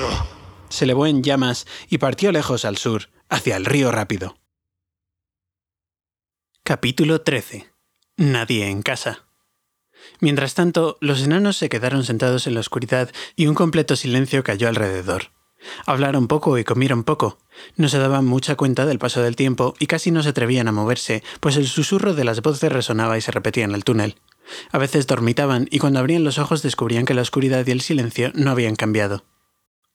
[0.69, 4.37] Se elevó en llamas y partió lejos al sur, hacia el río rápido.
[6.63, 7.73] Capítulo 13.
[8.19, 9.25] Nadie en casa.
[10.21, 14.69] Mientras tanto, los enanos se quedaron sentados en la oscuridad y un completo silencio cayó
[14.69, 15.33] alrededor.
[15.87, 17.39] Hablaron poco y comieron poco.
[17.77, 20.73] No se daban mucha cuenta del paso del tiempo y casi no se atrevían a
[20.73, 24.17] moverse, pues el susurro de las voces resonaba y se repetía en el túnel.
[24.71, 28.33] A veces dormitaban y cuando abrían los ojos descubrían que la oscuridad y el silencio
[28.35, 29.25] no habían cambiado.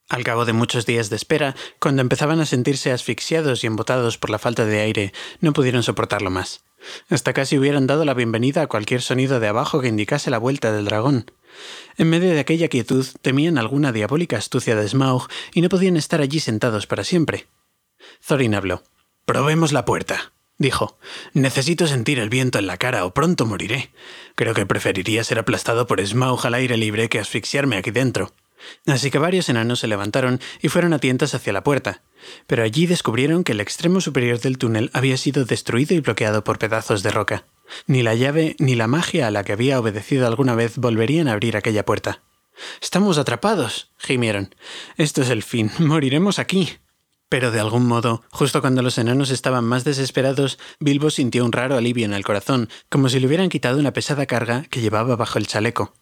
[0.10, 4.30] Al cabo de muchos días de espera, cuando empezaban a sentirse asfixiados y embotados por
[4.30, 6.64] la falta de aire, no pudieron soportarlo más.
[7.10, 10.72] Hasta casi hubieran dado la bienvenida a cualquier sonido de abajo que indicase la vuelta
[10.72, 11.30] del dragón.
[11.98, 16.22] En medio de aquella quietud temían alguna diabólica astucia de Smaug y no podían estar
[16.22, 17.48] allí sentados para siempre.
[18.26, 18.84] Thorin habló.
[19.26, 20.32] Probemos la puerta.
[20.58, 20.98] Dijo.
[21.34, 23.92] Necesito sentir el viento en la cara o pronto moriré.
[24.36, 28.34] Creo que preferiría ser aplastado por Smaug al aire libre que asfixiarme aquí dentro.
[28.86, 32.02] Así que varios enanos se levantaron y fueron a tientas hacia la puerta,
[32.48, 36.58] pero allí descubrieron que el extremo superior del túnel había sido destruido y bloqueado por
[36.58, 37.46] pedazos de roca.
[37.86, 41.34] Ni la llave ni la magia a la que había obedecido alguna vez volverían a
[41.34, 42.22] abrir aquella puerta.
[42.82, 44.56] Estamos atrapados, gimieron.
[44.96, 46.78] Esto es el fin, moriremos aquí.
[47.30, 51.76] Pero de algún modo, justo cuando los enanos estaban más desesperados, Bilbo sintió un raro
[51.76, 55.38] alivio en el corazón, como si le hubieran quitado una pesada carga que llevaba bajo
[55.38, 55.94] el chaleco.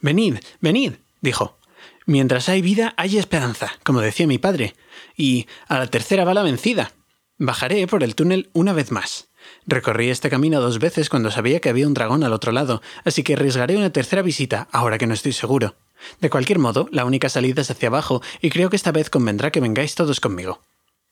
[0.00, 1.58] Venid, venid, dijo.
[2.06, 4.74] Mientras hay vida, hay esperanza, como decía mi padre.
[5.16, 6.92] Y a la tercera bala vencida.
[7.38, 9.28] Bajaré por el túnel una vez más.
[9.66, 13.22] Recorrí este camino dos veces cuando sabía que había un dragón al otro lado, así
[13.22, 15.76] que arriesgaré una tercera visita, ahora que no estoy seguro.
[16.20, 19.50] De cualquier modo, la única salida es hacia abajo, y creo que esta vez convendrá
[19.50, 20.60] que vengáis todos conmigo.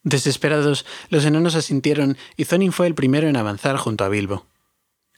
[0.02, 4.46] Desesperados, los enanos asintieron, y Thonin fue el primero en avanzar junto a Bilbo.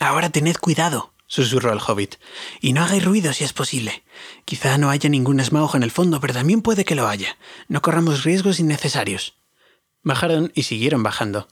[0.00, 2.16] Ahora tened cuidado, susurró el hobbit,
[2.60, 4.02] y no hagáis ruido si es posible.
[4.44, 7.36] Quizá no haya ningún Smaug en el fondo, pero también puede que lo haya.
[7.68, 9.34] No corramos riesgos innecesarios.
[10.02, 11.48] Bajaron y siguieron bajando.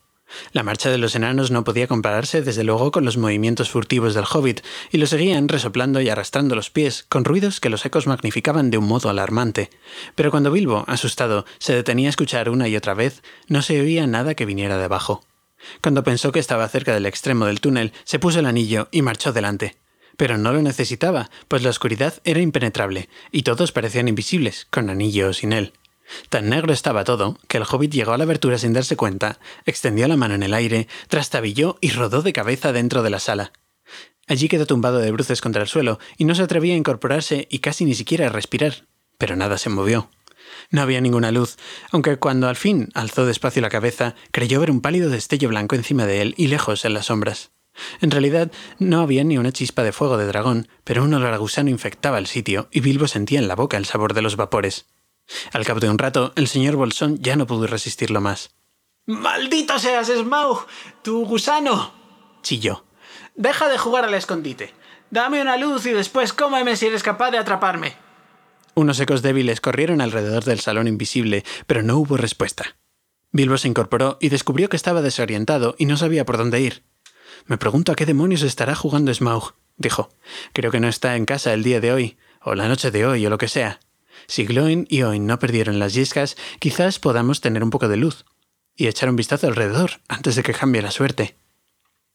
[0.53, 4.24] La marcha de los enanos no podía compararse desde luego con los movimientos furtivos del
[4.31, 4.61] hobbit,
[4.91, 8.78] y lo seguían resoplando y arrastrando los pies, con ruidos que los ecos magnificaban de
[8.78, 9.70] un modo alarmante.
[10.14, 14.07] Pero cuando Bilbo, asustado, se detenía a escuchar una y otra vez, no se oía
[14.07, 15.24] nada que viniera de abajo.
[15.83, 19.33] Cuando pensó que estaba cerca del extremo del túnel, se puso el anillo y marchó
[19.33, 19.76] delante.
[20.16, 25.28] Pero no lo necesitaba, pues la oscuridad era impenetrable, y todos parecían invisibles, con anillo
[25.28, 25.72] o sin él.
[26.28, 30.08] Tan negro estaba todo que el hobbit llegó a la abertura sin darse cuenta, extendió
[30.08, 33.52] la mano en el aire, trastabilló y rodó de cabeza dentro de la sala.
[34.26, 37.58] Allí quedó tumbado de bruces contra el suelo y no se atrevía a incorporarse y
[37.58, 38.86] casi ni siquiera a respirar.
[39.18, 40.08] Pero nada se movió.
[40.70, 41.56] No había ninguna luz,
[41.90, 46.06] aunque cuando al fin alzó despacio la cabeza, creyó ver un pálido destello blanco encima
[46.06, 47.50] de él y lejos en las sombras.
[48.00, 51.38] En realidad no había ni una chispa de fuego de dragón, pero un olor a
[51.38, 54.86] gusano infectaba el sitio y Bilbo sentía en la boca el sabor de los vapores.
[55.53, 58.51] Al cabo de un rato, el señor Bolsón ya no pudo resistirlo más.
[59.07, 60.66] ¡Maldito seas, Smaug!
[61.03, 61.93] ¡Tu gusano!
[62.43, 62.85] chilló.
[63.35, 64.74] Deja de jugar al escondite.
[65.11, 67.95] Dame una luz y después cómeme si eres capaz de atraparme.
[68.74, 72.76] Unos ecos débiles corrieron alrededor del salón invisible, pero no hubo respuesta.
[73.33, 76.85] Bilbo se incorporó y descubrió que estaba desorientado y no sabía por dónde ir.
[77.47, 80.11] Me pregunto a qué demonios estará jugando Smaug, dijo.
[80.53, 83.26] Creo que no está en casa el día de hoy, o la noche de hoy,
[83.26, 83.81] o lo que sea.
[84.26, 88.24] Si Gloin y Oin no perdieron las yescas, quizás podamos tener un poco de luz
[88.76, 91.36] y echar un vistazo alrededor antes de que cambie la suerte.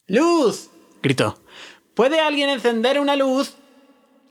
[0.08, 0.70] ¡Luz!
[1.02, 1.40] gritó.
[1.94, 3.56] ¿Puede alguien encender una luz?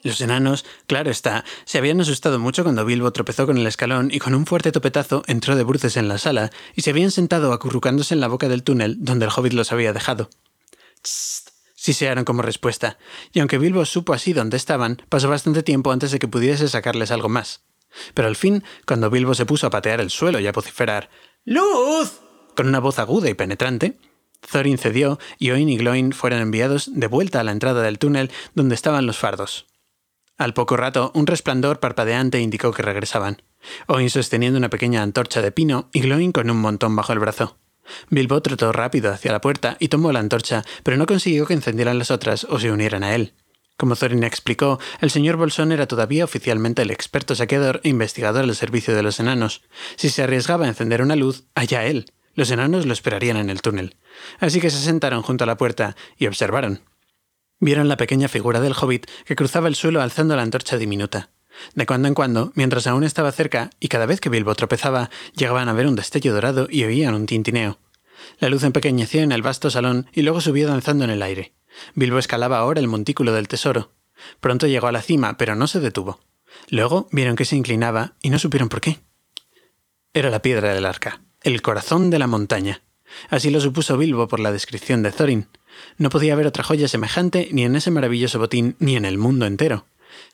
[0.03, 4.19] Los enanos, claro está, se habían asustado mucho cuando Bilbo tropezó con el escalón y
[4.19, 8.13] con un fuerte topetazo entró de bruces en la sala y se habían sentado acurrucándose
[8.13, 10.29] en la boca del túnel donde el hobbit los había dejado.
[11.03, 11.54] ¡Tss!
[11.85, 12.97] Sisearon como respuesta,
[13.35, 17.11] y aunque Bilbo supo así dónde estaban, pasó bastante tiempo antes de que pudiese sacarles
[17.11, 17.61] algo más.
[18.15, 21.11] Pero al fin, cuando Bilbo se puso a patear el suelo y a vociferar
[21.45, 22.23] ¡Luz!
[22.57, 23.99] con una voz aguda y penetrante,
[24.51, 28.31] Thorin cedió y Oin y Gloin fueron enviados de vuelta a la entrada del túnel
[28.55, 29.67] donde estaban los fardos.
[30.39, 33.43] Al poco rato, un resplandor parpadeante indicó que regresaban.
[33.89, 37.59] Oin sosteniendo una pequeña antorcha de pino y Gloin con un montón bajo el brazo.
[38.11, 41.99] Bilbo trotó rápido hacia la puerta y tomó la antorcha, pero no consiguió que encendieran
[41.99, 43.35] las otras o se unieran a él.
[43.77, 48.55] Como Thorin explicó, el señor Bolsón era todavía oficialmente el experto saqueador e investigador del
[48.55, 49.63] servicio de los enanos.
[49.97, 52.07] Si se arriesgaba a encender una luz, allá él.
[52.35, 53.97] Los enanos lo esperarían en el túnel.
[54.39, 56.83] Así que se sentaron junto a la puerta y observaron.
[57.59, 61.31] Vieron la pequeña figura del hobbit que cruzaba el suelo alzando la antorcha diminuta.
[61.75, 65.69] De cuando en cuando, mientras aún estaba cerca, y cada vez que Bilbo tropezaba, llegaban
[65.69, 67.79] a ver un destello dorado y oían un tintineo.
[68.39, 71.53] La luz empequeñeció en el vasto salón y luego subió danzando en el aire.
[71.95, 73.91] Bilbo escalaba ahora el montículo del tesoro.
[74.41, 76.21] Pronto llegó a la cima, pero no se detuvo.
[76.69, 79.01] Luego vieron que se inclinaba y no supieron por qué.
[80.13, 82.83] Era la piedra del arca, el corazón de la montaña.
[83.29, 85.49] Así lo supuso Bilbo por la descripción de Thorin.
[85.99, 89.47] No podía haber otra joya semejante ni en ese maravilloso botín ni en el mundo
[89.47, 89.87] entero.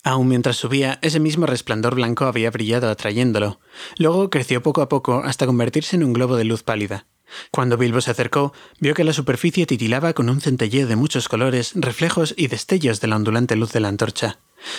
[0.02, 3.60] Aun mientras subía, ese mismo resplandor blanco había brillado atrayéndolo.
[3.98, 7.06] Luego creció poco a poco hasta convertirse en un globo de luz pálida.
[7.50, 11.72] Cuando Bilbo se acercó, vio que la superficie titilaba con un centelleo de muchos colores,
[11.74, 14.38] reflejos y destellos de la ondulante luz de la antorcha.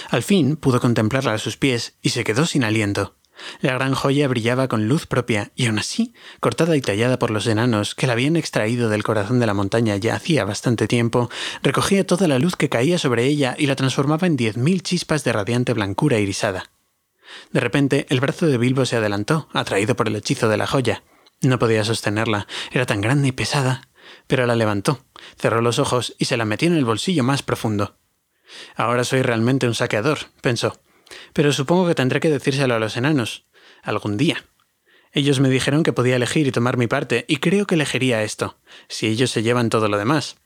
[0.10, 3.16] Al fin pudo contemplarla a sus pies y se quedó sin aliento.
[3.62, 7.48] La gran joya brillaba con luz propia y aún así, cortada y tallada por los
[7.48, 11.30] enanos que la habían extraído del corazón de la montaña ya hacía bastante tiempo,
[11.64, 15.24] recogía toda la luz que caía sobre ella y la transformaba en diez mil chispas
[15.24, 16.72] de radiante blancura irisada.
[17.52, 21.04] De repente, el brazo de Bilbo se adelantó, atraído por el hechizo de la joya.
[21.42, 23.88] No podía sostenerla, era tan grande y pesada.
[24.28, 25.06] pero la levantó,
[25.38, 27.98] cerró los ojos y se la metió en el bolsillo más profundo.
[28.76, 30.82] Ahora soy realmente un saqueador, pensó.
[31.34, 33.46] Pero supongo que tendré que decírselo a los enanos.
[33.84, 34.44] Algún día.
[35.14, 38.58] Ellos me dijeron que podía elegir y tomar mi parte, y creo que elegiría esto,
[38.88, 40.38] si ellos se llevan todo lo demás.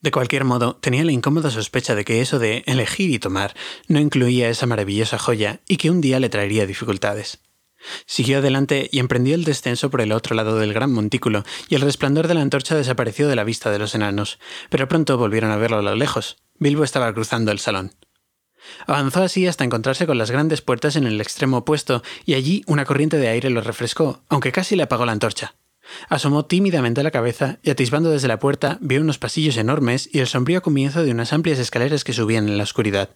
[0.00, 3.54] De cualquier modo, tenía la incómoda sospecha de que eso de elegir y tomar
[3.86, 7.40] no incluía esa maravillosa joya y que un día le traería dificultades.
[8.06, 11.82] Siguió adelante y emprendió el descenso por el otro lado del gran montículo, y el
[11.82, 14.38] resplandor de la antorcha desapareció de la vista de los enanos,
[14.70, 16.36] pero pronto volvieron a verlo a lo lejos.
[16.58, 17.92] Bilbo estaba cruzando el salón.
[18.86, 22.84] Avanzó así hasta encontrarse con las grandes puertas en el extremo opuesto, y allí una
[22.84, 25.54] corriente de aire lo refrescó, aunque casi le apagó la antorcha.
[26.08, 30.26] Asomó tímidamente la cabeza y atisbando desde la puerta vio unos pasillos enormes y el
[30.26, 33.10] sombrío comienzo de unas amplias escaleras que subían en la oscuridad.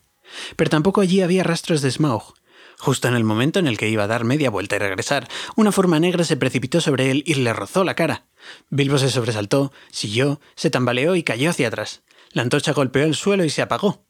[0.56, 2.34] Pero tampoco allí había rastros de Smaug.
[2.78, 5.72] Justo en el momento en el que iba a dar media vuelta y regresar, una
[5.72, 8.26] forma negra se precipitó sobre él y le rozó la cara.
[8.68, 12.02] Bilbo se sobresaltó, siguió, se tambaleó y cayó hacia atrás.
[12.32, 14.05] La antorcha golpeó el suelo y se apagó.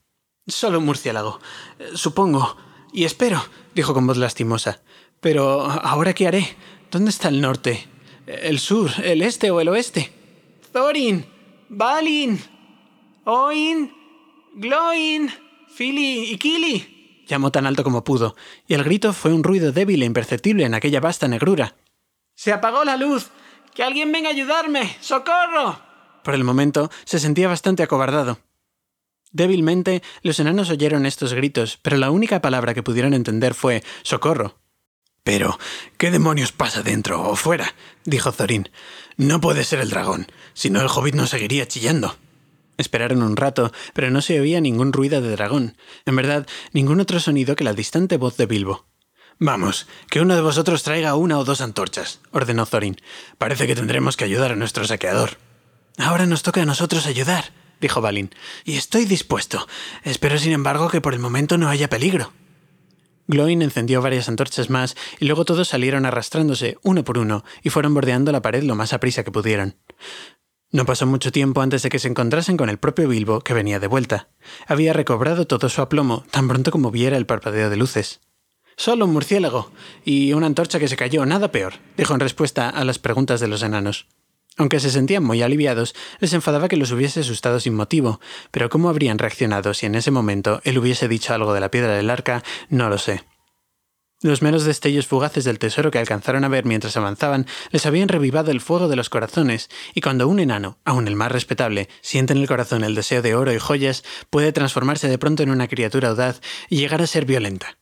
[0.47, 1.39] Solo un murciélago.
[1.93, 2.57] Supongo.
[2.93, 3.43] Y espero,
[3.75, 4.81] dijo con voz lastimosa.
[5.19, 6.55] Pero ¿ahora qué haré?
[6.89, 7.87] ¿Dónde está el norte?
[8.25, 10.11] ¿El sur, el este o el oeste?
[10.71, 11.25] Thorin,
[11.69, 12.39] Balin,
[13.25, 13.91] Oin,
[14.55, 15.29] Gloin,
[15.67, 17.25] Fili y Kili.
[17.27, 18.35] Llamó tan alto como pudo,
[18.67, 21.75] y el grito fue un ruido débil e imperceptible en aquella vasta negrura.
[22.35, 23.31] ¡Se apagó la luz!
[23.75, 24.95] ¡Que alguien venga a ayudarme!
[25.01, 25.79] ¡Socorro!
[26.23, 28.39] Por el momento se sentía bastante acobardado.
[29.37, 34.57] Débilmente, los enanos oyeron estos gritos, pero la única palabra que pudieron entender fue socorro.
[35.23, 35.59] Pero,
[35.97, 37.75] ¿qué demonios pasa dentro o fuera?
[38.03, 38.67] dijo Thorin.
[39.15, 40.25] No puede ser el dragón,
[40.55, 42.17] si no el hobbit no seguiría chillando.
[42.77, 45.77] Esperaron un rato, pero no se oía ningún ruido de dragón,
[46.07, 48.87] en verdad, ningún otro sonido que la distante voz de Bilbo.
[49.37, 52.97] Vamos, que uno de vosotros traiga una o dos antorchas, ordenó Thorin.
[53.37, 55.37] Parece que tendremos que ayudar a nuestro saqueador.
[55.99, 57.51] Ahora nos toca a nosotros ayudar,
[57.81, 58.33] dijo Balin,
[58.65, 59.67] y estoy dispuesto.
[60.03, 62.33] Espero, sin embargo, que por el momento no haya peligro.
[63.27, 67.93] Gloin encendió varias antorchas más y luego todos salieron arrastrándose, uno por uno, y fueron
[67.93, 69.75] bordeando la pared lo más aprisa que pudieron.
[70.71, 73.79] No pasó mucho tiempo antes de que se encontrasen con el propio Bilbo, que venía
[73.79, 74.29] de vuelta.
[74.65, 78.21] Había recobrado todo su aplomo tan pronto como viera el parpadeo de luces.
[78.75, 79.71] Solo un murciélago
[80.05, 83.47] y una antorcha que se cayó, nada peor, dijo en respuesta a las preguntas de
[83.47, 84.07] los enanos.
[84.57, 88.89] Aunque se sentían muy aliviados, les enfadaba que los hubiese asustado sin motivo, pero cómo
[88.89, 92.43] habrían reaccionado si en ese momento él hubiese dicho algo de la piedra del arca,
[92.69, 93.23] no lo sé.
[94.23, 98.49] Los meros destellos fugaces del tesoro que alcanzaron a ver mientras avanzaban les habían revivado
[98.49, 102.39] el fuego de los corazones, y cuando un enano, aun el más respetable, siente en
[102.39, 106.09] el corazón el deseo de oro y joyas, puede transformarse de pronto en una criatura
[106.09, 107.77] audaz y llegar a ser violenta.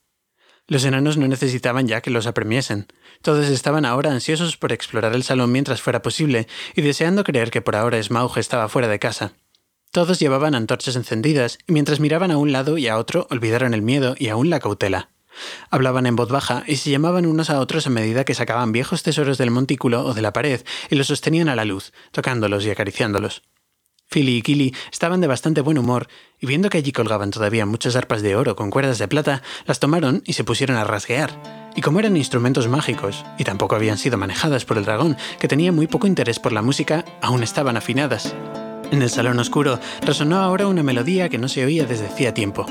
[0.67, 2.87] Los enanos no necesitaban ya que los apremiesen.
[3.21, 7.61] Todos estaban ahora ansiosos por explorar el salón mientras fuera posible y deseando creer que
[7.61, 9.33] por ahora Smaug estaba fuera de casa.
[9.91, 13.83] Todos llevaban antorchas encendidas y mientras miraban a un lado y a otro olvidaron el
[13.83, 15.11] miedo y aún la cautela.
[15.69, 19.03] Hablaban en voz baja y se llamaban unos a otros a medida que sacaban viejos
[19.03, 22.71] tesoros del montículo o de la pared y los sostenían a la luz, tocándolos y
[22.71, 23.43] acariciándolos.
[24.09, 26.07] Philly y Killy estaban de bastante buen humor,
[26.39, 29.79] y viendo que allí colgaban todavía muchas arpas de oro con cuerdas de plata, las
[29.79, 31.71] tomaron y se pusieron a rasguear.
[31.75, 35.71] Y como eran instrumentos mágicos, y tampoco habían sido manejadas por el dragón, que tenía
[35.71, 38.35] muy poco interés por la música, aún estaban afinadas.
[38.91, 42.65] En el salón oscuro resonó ahora una melodía que no se oía desde hacía tiempo.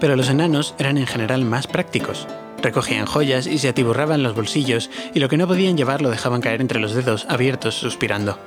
[0.00, 2.26] Pero los enanos eran en general más prácticos.
[2.62, 6.40] Recogían joyas y se atiburraban los bolsillos, y lo que no podían llevar lo dejaban
[6.40, 8.38] caer entre los dedos, abiertos, suspirando.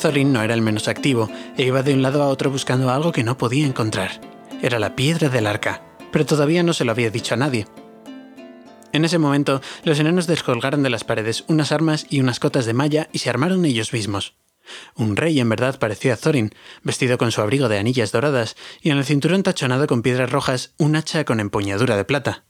[0.00, 3.12] Thorin no era el menos activo e iba de un lado a otro buscando algo
[3.12, 4.20] que no podía encontrar.
[4.62, 7.66] Era la piedra del arca, pero todavía no se lo había dicho a nadie.
[8.92, 12.74] En ese momento, los enanos descolgaron de las paredes unas armas y unas cotas de
[12.74, 14.34] malla y se armaron ellos mismos.
[14.94, 16.52] Un rey en verdad parecía Thorin,
[16.82, 20.72] vestido con su abrigo de anillas doradas y en el cinturón tachonado con piedras rojas
[20.78, 22.44] un hacha con empuñadura de plata.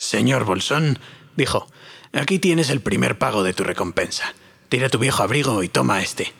[0.00, 0.98] Señor Bolsón,
[1.36, 1.66] dijo,
[2.14, 4.34] aquí tienes el primer pago de tu recompensa.
[4.70, 6.32] Tira tu viejo abrigo y toma este.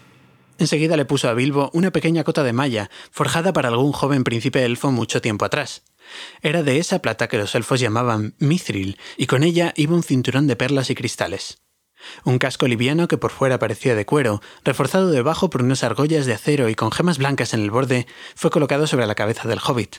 [0.56, 4.64] Enseguida le puso a Bilbo una pequeña cota de malla, forjada para algún joven príncipe
[4.64, 5.82] elfo mucho tiempo atrás.
[6.40, 10.46] Era de esa plata que los elfos llamaban mithril, y con ella iba un cinturón
[10.46, 11.58] de perlas y cristales.
[12.24, 16.32] Un casco liviano que por fuera parecía de cuero, reforzado debajo por unas argollas de
[16.32, 19.96] acero y con gemas blancas en el borde, fue colocado sobre la cabeza del hobbit.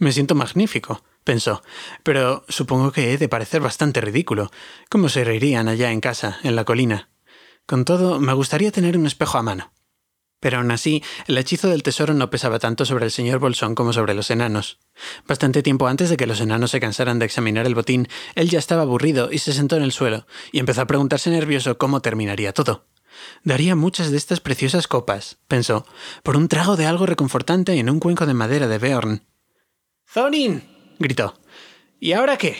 [0.00, 1.62] Me siento magnífico, pensó,
[2.02, 4.50] pero supongo que he de parecer bastante ridículo.
[4.88, 7.10] ¿Cómo se reirían allá en casa, en la colina?
[7.66, 9.74] Con todo, me gustaría tener un espejo a mano.
[10.40, 13.92] Pero aún así, el hechizo del tesoro no pesaba tanto sobre el señor Bolsón como
[13.92, 14.78] sobre los enanos.
[15.28, 18.58] Bastante tiempo antes de que los enanos se cansaran de examinar el botín, él ya
[18.58, 22.54] estaba aburrido y se sentó en el suelo, y empezó a preguntarse nervioso cómo terminaría
[22.54, 22.86] todo.
[23.44, 25.84] Daría muchas de estas preciosas copas, pensó,
[26.22, 29.29] por un trago de algo reconfortante en un cuenco de madera de Beorn.
[30.12, 30.62] ¡Thorin!
[30.98, 31.38] gritó.
[32.00, 32.56] ¿Y ahora qué?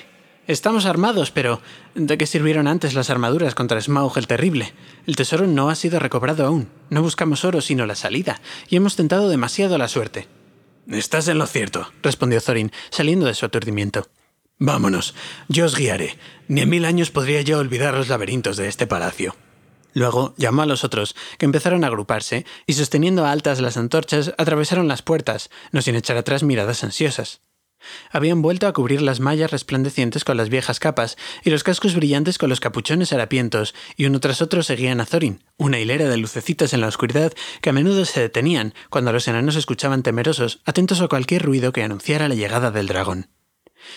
[0.46, 1.60] Estamos armados, pero
[1.96, 4.72] ¿de qué sirvieron antes las armaduras contra Smaug el Terrible?
[5.06, 6.68] El tesoro no ha sido recobrado aún.
[6.90, 10.28] No buscamos oro sino la salida, y hemos tentado demasiado la suerte.
[10.88, 14.08] Estás en lo cierto, respondió Thorin, saliendo de su aturdimiento.
[14.58, 15.14] Vámonos,
[15.48, 16.18] yo os guiaré.
[16.46, 19.34] Ni en mil años podría yo olvidar los laberintos de este palacio.
[19.94, 24.88] Luego llamó a los otros, que empezaron a agruparse, y sosteniendo altas las antorchas, atravesaron
[24.88, 27.42] las puertas, no sin echar atrás miradas ansiosas.
[28.10, 32.38] Habían vuelto a cubrir las mallas resplandecientes con las viejas capas y los cascos brillantes
[32.38, 36.72] con los capuchones harapientos, y uno tras otro seguían a Thorin, una hilera de lucecitas
[36.74, 37.32] en la oscuridad
[37.62, 41.82] que a menudo se detenían cuando los enanos escuchaban temerosos, atentos a cualquier ruido que
[41.82, 43.28] anunciara la llegada del dragón.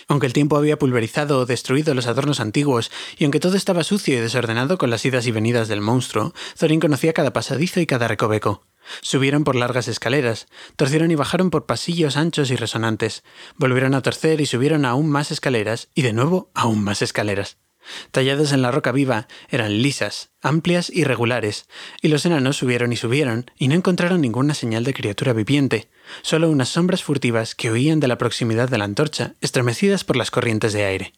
[0.08, 4.18] Aunque el tiempo había pulverizado o destruido los adornos antiguos, y aunque todo estaba sucio
[4.18, 8.08] y desordenado con las idas y venidas del monstruo, Thorin conocía cada pasadizo y cada
[8.08, 8.64] recoveco.
[9.02, 13.24] Subieron por largas escaleras, torcieron y bajaron por pasillos anchos y resonantes,
[13.56, 17.63] volvieron a torcer y subieron aún más escaleras, y de nuevo aún más escaleras.
[18.12, 21.68] Talladas en la roca viva, eran lisas, amplias y regulares,
[22.02, 25.90] y los enanos subieron y subieron, y no encontraron ninguna señal de criatura viviente,
[26.22, 30.32] solo unas sombras furtivas que huían de la proximidad de la antorcha, estremecidas por las
[30.32, 31.14] corrientes de aire.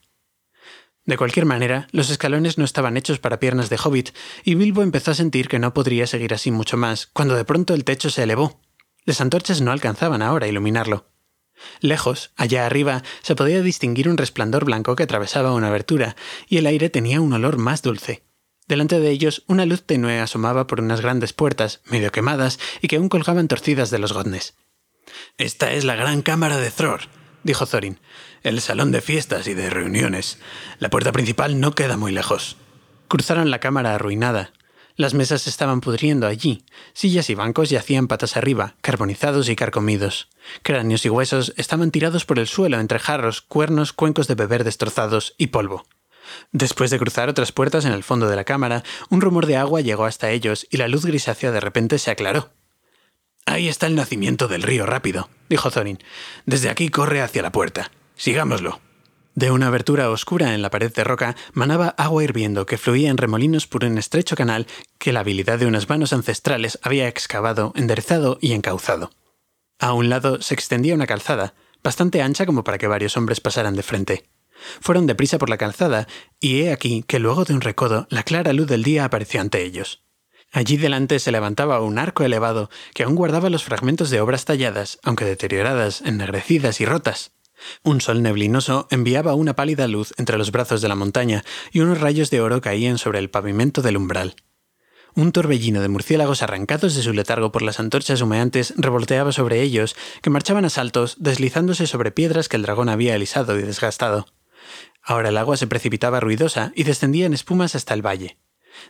[1.06, 4.10] De cualquier manera, los escalones no estaban hechos para piernas de hobbit,
[4.44, 7.76] y Bilbo empezó a sentir que no podría seguir así mucho más, cuando de pronto
[7.76, 8.60] el techo se elevó.
[9.04, 11.15] Las antorchas no alcanzaban ahora a iluminarlo.
[11.80, 16.16] Lejos, allá arriba, se podía distinguir un resplandor blanco que atravesaba una abertura,
[16.48, 18.24] y el aire tenía un olor más dulce.
[18.68, 22.96] Delante de ellos, una luz tenue asomaba por unas grandes puertas, medio quemadas, y que
[22.96, 24.56] aún colgaban torcidas de los godnes.
[25.38, 27.02] Esta es la gran cámara de Thror,
[27.44, 28.00] dijo Thorin,
[28.42, 30.40] el salón de fiestas y de reuniones.
[30.80, 32.58] La puerta principal no queda muy lejos.
[33.08, 34.52] Cruzaron la cámara arruinada.
[34.98, 40.30] Las mesas estaban pudriendo allí, sillas y bancos yacían patas arriba, carbonizados y carcomidos.
[40.62, 45.36] Cráneos y huesos estaban tirados por el suelo entre jarros, cuernos, cuencos de beber destrozados
[45.38, 45.86] y polvo.
[46.54, 49.82] Después de cruzar otras puertas en el fondo de la cámara, un rumor de agua
[49.82, 52.52] llegó hasta ellos y la luz grisácea de repente se aclaró.
[53.46, 56.00] Ahí está el nacimiento del río rápido, dijo Thorin.
[56.46, 57.92] Desde aquí corre hacia la puerta.
[58.16, 58.80] Sigámoslo.
[59.36, 63.18] De una abertura oscura en la pared de roca manaba agua hirviendo que fluía en
[63.18, 64.66] remolinos por un estrecho canal
[64.98, 69.12] que la habilidad de unas manos ancestrales había excavado, enderezado y encauzado.
[69.78, 73.76] A un lado se extendía una calzada, bastante ancha como para que varios hombres pasaran
[73.76, 74.30] de frente.
[74.80, 76.08] Fueron deprisa por la calzada,
[76.40, 79.64] y he aquí que luego de un recodo la clara luz del día apareció ante
[79.64, 80.02] ellos.
[80.54, 84.98] Allí delante se levantaba un arco elevado que aún guardaba los fragmentos de obras talladas,
[85.04, 87.35] aunque deterioradas, ennegrecidas y rotas.
[87.84, 92.02] Un sol neblinoso enviaba una pálida luz entre los brazos de la montaña y unos
[92.02, 94.36] rayos de oro caían sobre el pavimento del umbral.
[95.16, 99.96] Un torbellino de murciélagos arrancados de su letargo por las antorchas humeantes revolteaba sobre ellos,
[100.22, 104.28] que marchaban a saltos, deslizándose sobre piedras que el dragón había alisado y desgastado.
[105.02, 108.38] Ahora el agua se precipitaba ruidosa y descendía en espumas hasta el valle.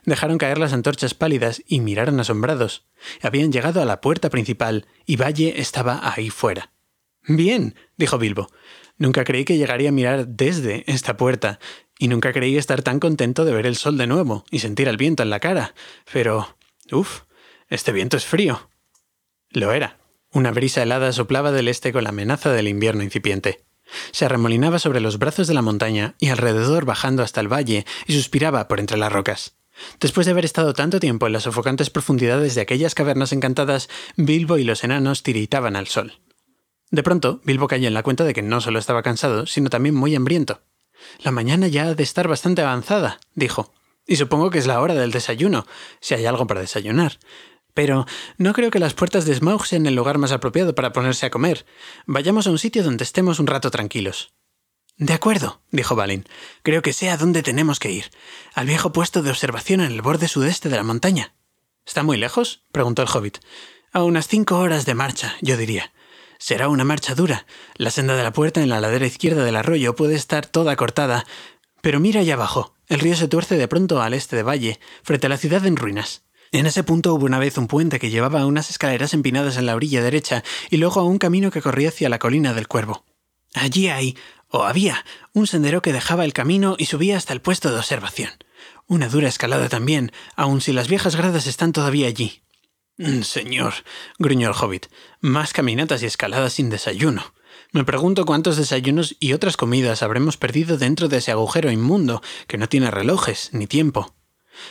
[0.04, 2.86] Dejaron caer las antorchas pálidas y miraron asombrados.
[3.22, 6.72] Habían llegado a la puerta principal y Valle estaba ahí fuera.
[7.26, 8.48] Bien, dijo Bilbo.
[8.98, 11.58] Nunca creí que llegaría a mirar desde esta puerta,
[11.98, 14.96] y nunca creí estar tan contento de ver el sol de nuevo y sentir el
[14.96, 15.74] viento en la cara.
[16.12, 16.56] Pero...
[16.92, 17.22] Uf,
[17.68, 18.70] este viento es frío.
[19.50, 19.98] Lo era.
[20.30, 23.64] Una brisa helada soplaba del este con la amenaza del invierno incipiente.
[24.12, 28.14] Se arremolinaba sobre los brazos de la montaña y alrededor bajando hasta el valle y
[28.14, 29.56] suspiraba por entre las rocas.
[30.00, 34.58] Después de haber estado tanto tiempo en las sofocantes profundidades de aquellas cavernas encantadas, Bilbo
[34.58, 36.20] y los enanos tiritaban al sol.
[36.90, 39.94] De pronto, Bilbo cayó en la cuenta de que no solo estaba cansado, sino también
[39.94, 40.62] muy hambriento.
[41.18, 43.72] La mañana ya ha de estar bastante avanzada, dijo.
[44.06, 45.66] Y supongo que es la hora del desayuno,
[46.00, 47.18] si hay algo para desayunar.
[47.74, 48.06] Pero
[48.38, 51.30] no creo que las puertas de Smaug sean el lugar más apropiado para ponerse a
[51.30, 51.66] comer.
[52.06, 54.32] Vayamos a un sitio donde estemos un rato tranquilos.
[54.96, 56.26] De acuerdo, dijo Balin.
[56.62, 58.10] Creo que sé a dónde tenemos que ir.
[58.54, 61.34] Al viejo puesto de observación en el borde sudeste de la montaña.
[61.84, 62.62] ¿Está muy lejos?
[62.72, 63.38] preguntó el hobbit.
[63.92, 65.92] A unas cinco horas de marcha, yo diría.
[66.38, 67.46] Será una marcha dura.
[67.76, 71.26] La senda de la puerta en la ladera izquierda del arroyo puede estar toda cortada.
[71.80, 72.74] Pero mira allá abajo.
[72.88, 75.76] El río se tuerce de pronto al este de Valle, frente a la ciudad en
[75.76, 76.22] ruinas.
[76.52, 79.66] En ese punto hubo una vez un puente que llevaba a unas escaleras empinadas en
[79.66, 83.04] la orilla derecha y luego a un camino que corría hacia la colina del cuervo.
[83.54, 84.16] Allí hay,
[84.48, 88.30] o había, un sendero que dejaba el camino y subía hasta el puesto de observación.
[88.86, 92.42] Una dura escalada también, aun si las viejas gradas están todavía allí.
[93.22, 93.74] Señor,
[94.18, 94.86] gruñó el hobbit,
[95.20, 97.34] más caminatas y escaladas sin desayuno.
[97.72, 102.58] Me pregunto cuántos desayunos y otras comidas habremos perdido dentro de ese agujero inmundo que
[102.58, 104.14] no tiene relojes ni tiempo.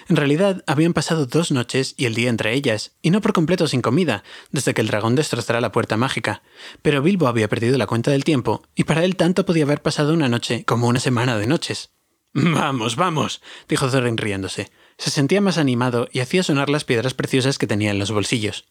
[0.07, 3.67] En realidad, habían pasado dos noches y el día entre ellas, y no por completo
[3.67, 6.41] sin comida, desde que el dragón destrozara la puerta mágica.
[6.81, 10.13] Pero Bilbo había perdido la cuenta del tiempo, y para él tanto podía haber pasado
[10.13, 11.91] una noche como una semana de noches.
[12.33, 14.71] Vamos, vamos, dijo Thorin riéndose.
[14.97, 18.65] Se sentía más animado y hacía sonar las piedras preciosas que tenía en los bolsillos.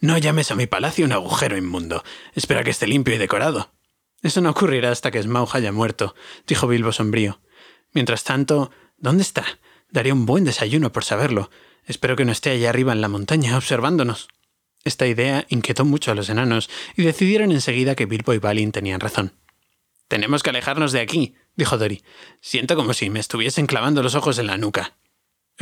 [0.00, 2.04] No llames a mi palacio un agujero inmundo.
[2.34, 3.72] Espera que esté limpio y decorado.
[4.22, 6.14] Eso no ocurrirá hasta que Smaug haya muerto,
[6.46, 7.40] dijo Bilbo sombrío.
[7.92, 9.44] Mientras tanto, ¿dónde está?
[9.90, 11.50] Daría un buen desayuno por saberlo.
[11.86, 14.28] Espero que no esté allá arriba en la montaña observándonos.
[14.84, 19.00] Esta idea inquietó mucho a los enanos y decidieron enseguida que Bilbo y Balin tenían
[19.00, 19.32] razón.
[20.08, 22.02] Tenemos que alejarnos de aquí, dijo Dori.
[22.40, 24.96] Siento como si me estuviesen clavando los ojos en la nuca.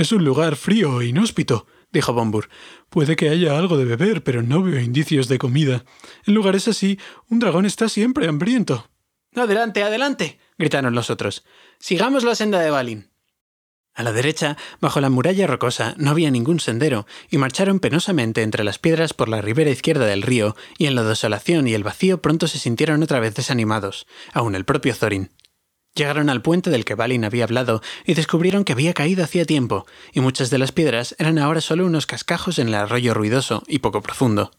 [0.01, 2.49] Es un lugar frío e inhóspito, dijo Bombur.
[2.89, 5.85] Puede que haya algo de beber, pero no veo indicios de comida.
[6.25, 6.99] En lugares así,
[7.29, 8.89] un dragón está siempre hambriento.
[9.35, 11.45] Adelante, adelante, gritaron los otros.
[11.79, 13.11] Sigamos la senda de Balin.
[13.93, 18.65] A la derecha, bajo la muralla rocosa, no había ningún sendero, y marcharon penosamente entre
[18.65, 22.23] las piedras por la ribera izquierda del río, y en la desolación y el vacío
[22.23, 25.31] pronto se sintieron otra vez desanimados, aun el propio Thorin.
[25.95, 29.87] Llegaron al puente del que Balin había hablado y descubrieron que había caído hacía tiempo,
[30.13, 33.81] y muchas de las piedras eran ahora solo unos cascajos en el arroyo ruidoso y
[33.81, 34.53] poco profundo.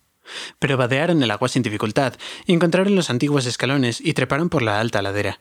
[0.60, 2.14] Pero vadearon el agua sin dificultad
[2.46, 5.40] y encontraron los antiguos escalones y treparon por la alta ladera.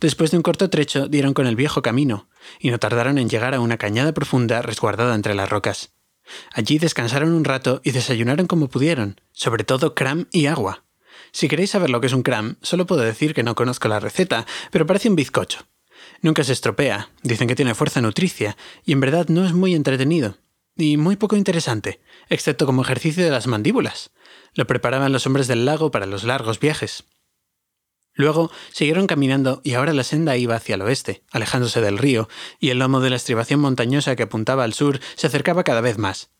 [0.00, 2.28] Después de un corto trecho dieron con el viejo camino,
[2.58, 5.92] y no tardaron en llegar a una cañada profunda resguardada entre las rocas.
[6.52, 10.84] Allí descansaron un rato y desayunaron como pudieron, sobre todo cram y agua.
[11.38, 14.00] Si queréis saber lo que es un cram, solo puedo decir que no conozco la
[14.00, 15.68] receta, pero parece un bizcocho.
[16.20, 20.38] Nunca se estropea, dicen que tiene fuerza nutricia, y en verdad no es muy entretenido,
[20.76, 24.10] y muy poco interesante, excepto como ejercicio de las mandíbulas.
[24.54, 27.04] Lo preparaban los hombres del lago para los largos viajes.
[28.14, 32.28] Luego siguieron caminando y ahora la senda iba hacia el oeste, alejándose del río,
[32.58, 35.98] y el lomo de la estribación montañosa que apuntaba al sur se acercaba cada vez
[35.98, 36.32] más.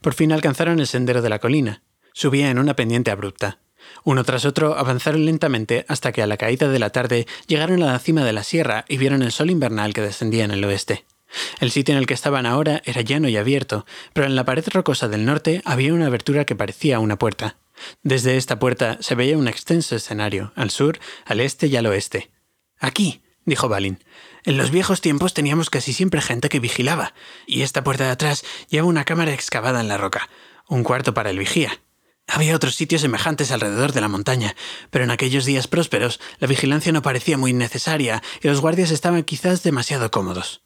[0.00, 1.82] Por fin alcanzaron el sendero de la colina.
[2.12, 3.63] Subía en una pendiente abrupta.
[4.02, 7.92] Uno tras otro avanzaron lentamente hasta que a la caída de la tarde llegaron a
[7.92, 11.04] la cima de la sierra y vieron el sol invernal que descendía en el oeste.
[11.60, 14.64] El sitio en el que estaban ahora era llano y abierto, pero en la pared
[14.72, 17.56] rocosa del norte había una abertura que parecía una puerta.
[18.02, 22.30] Desde esta puerta se veía un extenso escenario, al sur, al este y al oeste.
[22.78, 24.02] Aquí, dijo Balin.
[24.44, 27.14] En los viejos tiempos teníamos casi siempre gente que vigilaba,
[27.46, 30.28] y esta puerta de atrás lleva una cámara excavada en la roca,
[30.68, 31.80] un cuarto para el vigía.
[32.26, 34.56] Había otros sitios semejantes alrededor de la montaña,
[34.90, 39.22] pero en aquellos días prósperos la vigilancia no parecía muy necesaria y los guardias estaban
[39.24, 40.62] quizás demasiado cómodos.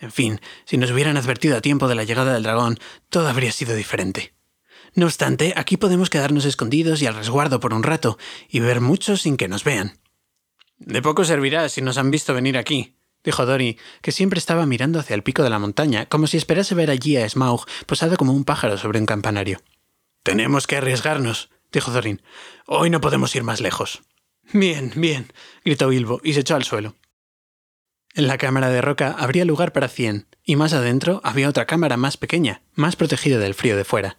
[0.00, 2.78] En fin, si nos hubieran advertido a tiempo de la llegada del dragón,
[3.08, 4.34] todo habría sido diferente.
[4.94, 8.18] No obstante, aquí podemos quedarnos escondidos y al resguardo por un rato,
[8.48, 9.98] y ver mucho sin que nos vean.
[10.78, 14.98] De poco servirá si nos han visto venir aquí, dijo Dory, que siempre estaba mirando
[14.98, 18.32] hacia el pico de la montaña, como si esperase ver allí a Smaug posado como
[18.32, 19.60] un pájaro sobre un campanario.
[20.22, 22.22] Tenemos que arriesgarnos, dijo Thorin.
[22.66, 24.02] Hoy no podemos ir más lejos.
[24.52, 25.32] Bien, bien,
[25.64, 26.94] gritó Bilbo y se echó al suelo.
[28.14, 31.96] En la cámara de roca habría lugar para cien, y más adentro había otra cámara
[31.96, 34.18] más pequeña, más protegida del frío de fuera.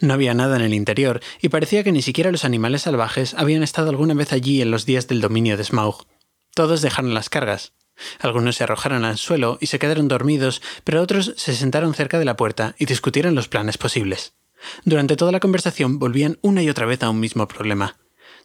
[0.00, 3.62] No había nada en el interior, y parecía que ni siquiera los animales salvajes habían
[3.62, 6.06] estado alguna vez allí en los días del dominio de Smaug.
[6.54, 7.72] Todos dejaron las cargas.
[8.20, 12.24] Algunos se arrojaron al suelo y se quedaron dormidos, pero otros se sentaron cerca de
[12.24, 14.34] la puerta y discutieron los planes posibles.
[14.84, 17.96] Durante toda la conversación volvían una y otra vez a un mismo problema.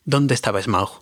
[0.05, 1.01] ¿Dónde estaba Smaug?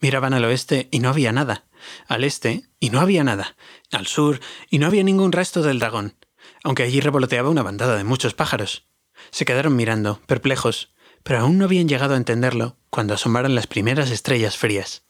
[0.00, 1.64] Miraban al oeste y no había nada.
[2.06, 3.56] Al este y no había nada.
[3.90, 6.16] Al sur y no había ningún resto del dragón,
[6.62, 8.86] aunque allí revoloteaba una bandada de muchos pájaros.
[9.30, 10.92] Se quedaron mirando, perplejos,
[11.22, 15.05] pero aún no habían llegado a entenderlo cuando asomaron las primeras estrellas frías.